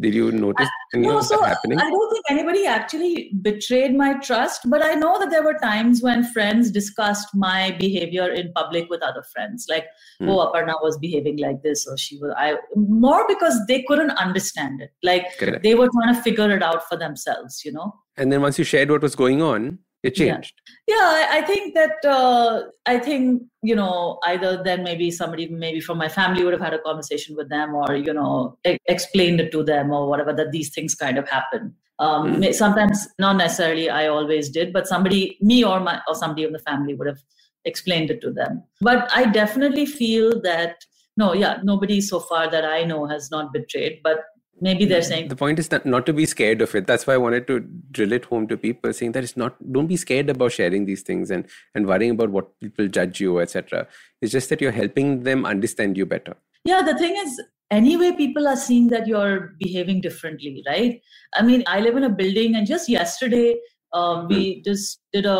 did 0.00 0.14
you 0.14 0.30
notice 0.30 0.68
any 0.94 1.08
no, 1.08 1.18
of 1.18 1.24
so 1.24 1.36
that 1.40 1.48
happening 1.48 1.78
I 1.80 1.90
don't 1.90 2.12
think 2.12 2.24
anybody 2.30 2.66
actually 2.66 3.32
betrayed 3.42 3.96
my 3.96 4.14
trust, 4.14 4.60
but 4.70 4.84
I 4.84 4.94
know 4.94 5.18
that 5.18 5.30
there 5.30 5.42
were 5.42 5.58
times 5.60 6.02
when 6.02 6.22
friends 6.22 6.70
discussed 6.70 7.28
my 7.34 7.74
behavior 7.80 8.28
in 8.28 8.52
public 8.52 8.88
with 8.90 9.02
other 9.02 9.24
friends, 9.32 9.66
like, 9.68 9.86
Hmm. 10.20 10.28
"Oh, 10.28 10.38
Aparna 10.46 10.80
was 10.80 10.98
behaving 10.98 11.38
like 11.38 11.62
this," 11.64 11.84
or 11.86 11.96
"She 11.96 12.16
was." 12.18 12.32
I 12.36 12.58
more 12.76 13.24
because 13.26 13.58
they 13.66 13.82
couldn't 13.88 14.12
understand 14.12 14.80
it, 14.82 14.90
like 15.02 15.26
Correct. 15.36 15.64
they 15.64 15.74
were 15.74 15.88
trying 15.92 16.14
to 16.14 16.22
figure 16.22 16.50
it 16.56 16.62
out 16.62 16.88
for 16.88 16.96
themselves, 16.96 17.64
you 17.64 17.72
know. 17.72 17.92
and 18.16 18.30
then 18.32 18.40
once 18.40 18.56
you 18.58 18.64
shared 18.64 18.90
what 18.90 19.02
was 19.02 19.16
going 19.16 19.42
on 19.42 19.78
it 20.08 20.18
Yeah. 20.18 20.34
changed 20.34 20.54
Yeah, 20.90 21.06
I, 21.20 21.22
I 21.38 21.40
think 21.48 21.64
that 21.78 21.96
uh, 22.18 22.52
I 22.92 22.96
think 23.06 23.24
you 23.70 23.76
know 23.80 24.18
either 24.30 24.50
then 24.68 24.80
maybe 24.88 25.06
somebody 25.16 25.44
maybe 25.64 25.80
from 25.86 25.98
my 26.04 26.08
family 26.18 26.42
would 26.44 26.54
have 26.56 26.66
had 26.68 26.76
a 26.78 26.82
conversation 26.86 27.36
with 27.40 27.48
them 27.54 27.74
or 27.80 27.88
you 28.06 28.14
know 28.18 28.30
e- 28.70 28.78
explained 28.94 29.42
it 29.44 29.50
to 29.56 29.60
them 29.72 29.90
or 29.96 30.02
whatever 30.12 30.32
that 30.40 30.50
these 30.56 30.70
things 30.76 30.94
kind 31.04 31.18
of 31.22 31.26
happen. 31.36 31.62
Um, 32.06 32.22
Mm. 32.26 32.38
may- 32.42 32.52
Sometimes 32.62 32.98
not 33.24 33.36
necessarily 33.42 33.86
I 34.00 34.02
always 34.16 34.48
did, 34.58 34.72
but 34.78 34.86
somebody 34.92 35.20
me 35.50 35.58
or 35.72 35.76
my 35.88 35.94
or 36.08 36.14
somebody 36.22 36.44
in 36.48 36.52
the 36.58 36.64
family 36.70 36.94
would 37.00 37.10
have 37.12 37.22
explained 37.72 38.10
it 38.14 38.20
to 38.26 38.30
them. 38.40 38.62
But 38.90 39.00
I 39.20 39.22
definitely 39.40 39.86
feel 40.00 40.28
that 40.50 40.74
no, 41.22 41.28
yeah, 41.42 41.54
nobody 41.72 42.00
so 42.00 42.18
far 42.30 42.44
that 42.56 42.64
I 42.64 42.80
know 42.90 43.00
has 43.12 43.24
not 43.36 43.52
betrayed, 43.58 43.94
but 44.08 44.18
maybe 44.60 44.84
they're 44.84 45.02
saying 45.02 45.28
the 45.28 45.36
point 45.36 45.58
is 45.58 45.70
not, 45.70 45.84
not 45.86 46.04
to 46.06 46.12
be 46.12 46.26
scared 46.26 46.60
of 46.60 46.74
it 46.74 46.86
that's 46.86 47.06
why 47.06 47.14
i 47.14 47.16
wanted 47.16 47.46
to 47.46 47.60
drill 47.90 48.12
it 48.12 48.24
home 48.24 48.46
to 48.48 48.56
people 48.56 48.92
saying 48.92 49.12
that 49.12 49.22
it's 49.22 49.36
not 49.36 49.54
don't 49.72 49.86
be 49.86 49.96
scared 49.96 50.28
about 50.30 50.52
sharing 50.52 50.84
these 50.84 51.02
things 51.02 51.30
and 51.30 51.46
and 51.74 51.86
worrying 51.86 52.10
about 52.12 52.30
what 52.30 52.58
people 52.60 52.88
judge 52.88 53.20
you 53.20 53.38
etc 53.40 53.86
it's 54.20 54.32
just 54.32 54.48
that 54.48 54.60
you're 54.60 54.72
helping 54.72 55.22
them 55.22 55.44
understand 55.46 55.96
you 55.96 56.06
better 56.06 56.34
Yeah, 56.68 56.82
the 56.86 56.94
thing 57.00 57.14
is, 57.18 57.34
anyway, 57.70 58.08
people 58.16 58.48
are 58.52 58.56
seeing 58.62 58.88
that 58.92 59.06
you're 59.10 59.36
behaving 59.60 60.00
differently, 60.06 60.62
right? 60.66 60.96
I 61.38 61.42
mean, 61.48 61.62
I 61.74 61.76
live 61.84 61.96
in 62.00 62.06
a 62.08 62.10
building, 62.20 62.56
and 62.60 62.66
just 62.70 62.88
yesterday, 62.94 63.54
um, 63.98 64.26
we 64.32 64.40
just 64.66 64.98
did 65.16 65.28
a 65.34 65.36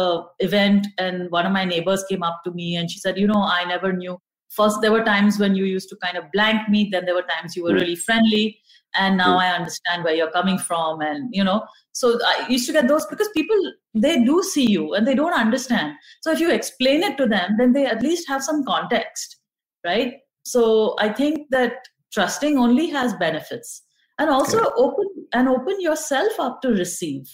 event, 0.46 0.86
and 1.06 1.30
one 1.34 1.48
of 1.48 1.52
my 1.56 1.64
neighbors 1.72 2.04
came 2.12 2.22
up 2.28 2.38
to 2.46 2.52
me, 2.60 2.68
and 2.82 2.90
she 2.94 3.00
said, 3.04 3.18
"You 3.22 3.26
know, 3.32 3.42
I 3.56 3.58
never 3.72 3.92
knew. 3.98 4.14
First, 4.58 4.80
there 4.84 4.94
were 4.96 5.02
times 5.10 5.38
when 5.44 5.58
you 5.60 5.66
used 5.72 5.90
to 5.94 5.98
kind 6.06 6.16
of 6.22 6.30
blank 6.36 6.70
me. 6.76 6.88
Then 6.94 7.04
there 7.10 7.18
were 7.20 7.28
times 7.34 7.56
you 7.60 7.64
were 7.68 7.74
Hmm. 7.76 7.82
really 7.82 7.98
friendly, 8.06 8.46
and 8.94 9.16
now 9.16 9.34
Hmm. 9.34 9.38
I 9.38 9.48
understand 9.50 10.04
where 10.04 10.14
you're 10.14 10.30
coming 10.30 10.58
from." 10.58 11.00
And 11.00 11.28
you 11.32 11.44
know, 11.44 11.64
so 11.92 12.18
I 12.24 12.46
used 12.48 12.66
to 12.66 12.72
get 12.72 12.88
those 12.88 13.06
because 13.06 13.28
people 13.36 13.56
they 13.94 14.22
do 14.24 14.42
see 14.42 14.70
you 14.70 14.94
and 14.94 15.06
they 15.06 15.14
don't 15.14 15.32
understand. 15.38 15.94
So 16.22 16.32
if 16.32 16.40
you 16.40 16.50
explain 16.50 17.02
it 17.02 17.16
to 17.18 17.26
them, 17.26 17.56
then 17.58 17.72
they 17.72 17.86
at 17.86 18.02
least 18.02 18.28
have 18.28 18.42
some 18.42 18.64
context, 18.64 19.36
right? 19.84 20.14
So 20.44 20.96
I 20.98 21.12
think 21.12 21.48
that 21.50 21.72
trusting 22.12 22.58
only 22.58 22.86
has 22.88 23.14
benefits, 23.14 23.82
and 24.18 24.30
also 24.30 24.58
open 24.76 25.06
and 25.32 25.48
open 25.48 25.80
yourself 25.80 26.38
up 26.40 26.62
to 26.62 26.68
receive, 26.70 27.24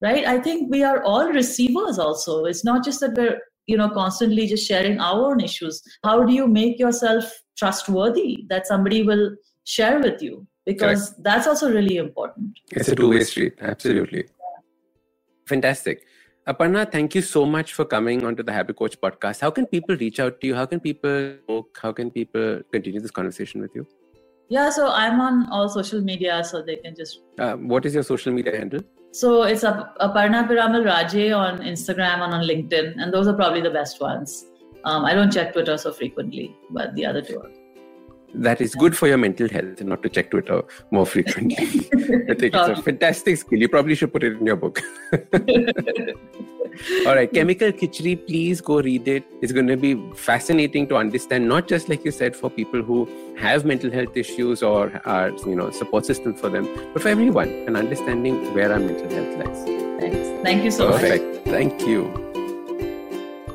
right? 0.00 0.26
I 0.26 0.38
think 0.40 0.70
we 0.70 0.82
are 0.84 1.02
all 1.02 1.28
receivers. 1.32 1.98
Also, 1.98 2.44
it's 2.44 2.64
not 2.64 2.84
just 2.84 3.00
that 3.00 3.14
we're 3.16 3.38
you 3.66 3.76
know 3.76 3.90
constantly 3.90 4.46
just 4.46 4.66
sharing 4.66 5.00
our 5.00 5.30
own 5.30 5.40
issues. 5.40 5.82
How 6.04 6.24
do 6.24 6.32
you 6.32 6.46
make 6.46 6.78
yourself 6.78 7.24
trustworthy 7.56 8.44
that 8.48 8.66
somebody 8.66 9.02
will 9.02 9.30
share 9.64 10.00
with 10.00 10.22
you? 10.22 10.46
Because 10.64 11.16
that's 11.16 11.46
also 11.46 11.72
really 11.72 11.96
important. 11.96 12.58
it's 12.70 12.88
a 12.88 12.94
two-way 12.94 13.24
street 13.24 13.54
absolutely. 13.60 14.24
Fantastic. 15.46 16.06
Aparna 16.46 16.90
thank 16.90 17.14
you 17.14 17.22
so 17.22 17.46
much 17.46 17.72
for 17.72 17.84
coming 17.84 18.24
onto 18.24 18.42
the 18.42 18.52
Habit 18.52 18.76
coach 18.76 19.00
podcast. 19.00 19.40
How 19.40 19.50
can 19.50 19.66
people 19.66 19.96
reach 19.96 20.20
out 20.20 20.40
to 20.40 20.46
you? 20.46 20.54
How 20.54 20.66
can 20.66 20.80
people 20.80 21.64
how 21.80 21.92
can 21.92 22.10
people 22.10 22.60
continue 22.72 23.00
this 23.00 23.10
conversation 23.10 23.60
with 23.60 23.74
you? 23.74 23.86
Yeah, 24.48 24.70
so 24.70 24.88
I'm 24.90 25.20
on 25.20 25.48
all 25.50 25.68
social 25.68 26.00
media, 26.00 26.44
so 26.44 26.62
they 26.62 26.76
can 26.76 26.94
just 26.94 27.20
uh, 27.38 27.54
what 27.54 27.86
is 27.86 27.94
your 27.94 28.02
social 28.02 28.32
media 28.32 28.56
handle? 28.56 28.82
So 29.12 29.44
it's 29.44 29.64
Ap- 29.64 29.96
Aparna 29.98 30.46
Piramal 30.48 30.84
Raje 30.84 31.36
on 31.36 31.60
Instagram 31.60 32.24
and 32.24 32.34
on 32.34 32.42
LinkedIn, 32.44 32.94
and 33.00 33.12
those 33.12 33.28
are 33.28 33.34
probably 33.34 33.60
the 33.60 33.70
best 33.70 34.00
ones. 34.00 34.46
Um, 34.84 35.04
I 35.04 35.14
don't 35.14 35.32
check 35.32 35.52
Twitter 35.52 35.78
so 35.78 35.92
frequently, 35.92 36.56
but 36.70 36.94
the 36.96 37.06
other 37.06 37.22
two 37.22 37.38
are. 37.40 37.50
That 38.34 38.60
is 38.60 38.74
good 38.74 38.96
for 38.96 39.08
your 39.08 39.18
mental 39.18 39.48
health 39.48 39.80
and 39.80 39.88
not 39.88 40.02
to 40.02 40.08
check 40.08 40.30
Twitter 40.30 40.62
more 40.90 41.06
frequently. 41.06 41.56
I 42.30 42.34
think 42.34 42.54
it's 42.54 42.78
a 42.78 42.82
fantastic 42.82 43.36
skill. 43.36 43.58
You 43.58 43.68
probably 43.68 43.94
should 43.94 44.12
put 44.12 44.22
it 44.22 44.38
in 44.38 44.46
your 44.46 44.56
book. 44.56 44.80
All 47.06 47.14
right, 47.14 47.30
Chemical 47.30 47.70
Khichdi, 47.70 48.26
please 48.26 48.62
go 48.62 48.80
read 48.80 49.06
it. 49.06 49.24
It's 49.42 49.52
going 49.52 49.66
to 49.66 49.76
be 49.76 49.94
fascinating 50.14 50.88
to 50.88 50.96
understand, 50.96 51.46
not 51.46 51.68
just 51.68 51.90
like 51.90 52.04
you 52.04 52.10
said, 52.10 52.34
for 52.34 52.48
people 52.48 52.82
who 52.82 53.06
have 53.36 53.66
mental 53.66 53.90
health 53.90 54.16
issues 54.16 54.62
or 54.62 55.00
are, 55.04 55.30
you 55.46 55.54
know, 55.54 55.70
support 55.70 56.06
system 56.06 56.34
for 56.34 56.48
them, 56.48 56.66
but 56.94 57.02
for 57.02 57.08
everyone 57.08 57.50
and 57.66 57.76
understanding 57.76 58.54
where 58.54 58.72
our 58.72 58.78
mental 58.78 59.10
health 59.10 59.46
lies. 59.46 59.64
Thanks. 60.00 60.42
Thank 60.42 60.64
you 60.64 60.70
so 60.70 60.88
much. 60.88 61.02
Perfect. 61.02 61.44
Thank 61.46 61.86
you. 61.86 62.31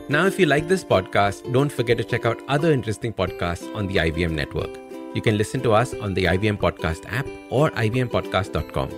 Now, 0.09 0.25
if 0.25 0.39
you 0.39 0.45
like 0.45 0.69
this 0.69 0.85
podcast, 0.85 1.51
don't 1.51 1.69
forget 1.69 1.97
to 1.97 2.03
check 2.03 2.25
out 2.25 2.41
other 2.47 2.71
interesting 2.71 3.11
podcasts 3.11 3.75
on 3.75 3.87
the 3.87 3.97
IVM 3.97 4.31
network. 4.31 4.69
You 5.13 5.21
can 5.21 5.37
listen 5.37 5.59
to 5.63 5.73
us 5.73 5.93
on 5.95 6.13
the 6.13 6.23
IVM 6.25 6.57
Podcast 6.57 7.05
app 7.11 7.27
or 7.49 7.71
ivmpodcast.com. 7.71 8.89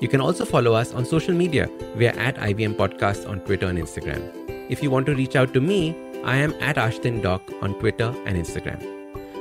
You 0.00 0.08
can 0.08 0.20
also 0.20 0.44
follow 0.44 0.72
us 0.72 0.92
on 0.92 1.04
social 1.04 1.34
media. 1.34 1.70
We 1.96 2.08
are 2.08 2.18
at 2.18 2.34
IVM 2.36 2.74
Podcast 2.74 3.28
on 3.30 3.40
Twitter 3.40 3.66
and 3.66 3.78
Instagram. 3.78 4.22
If 4.68 4.82
you 4.82 4.90
want 4.90 5.06
to 5.06 5.14
reach 5.14 5.36
out 5.36 5.54
to 5.54 5.60
me, 5.60 5.94
I 6.24 6.36
am 6.36 6.52
at 6.54 6.74
Ashdin 6.76 7.22
Doc 7.22 7.42
on 7.62 7.78
Twitter 7.78 8.12
and 8.24 8.36
Instagram. 8.36 8.82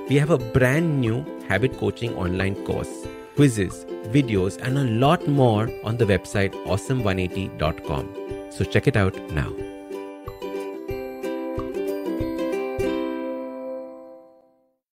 We 0.08 0.18
have 0.18 0.30
a 0.30 0.38
brand 0.38 1.02
new 1.02 1.26
habit 1.48 1.76
coaching 1.80 2.16
online 2.16 2.64
course, 2.66 3.08
quizzes, 3.36 3.86
videos, 4.14 4.60
and 4.62 4.78
a 4.78 4.84
lot 4.84 5.28
more 5.28 5.72
on 5.84 5.98
the 5.98 6.06
website 6.06 6.54
awesome180.com. 6.66 8.52
So 8.52 8.64
check 8.64 8.86
it 8.86 8.96
out 8.96 9.20
now. 9.32 9.52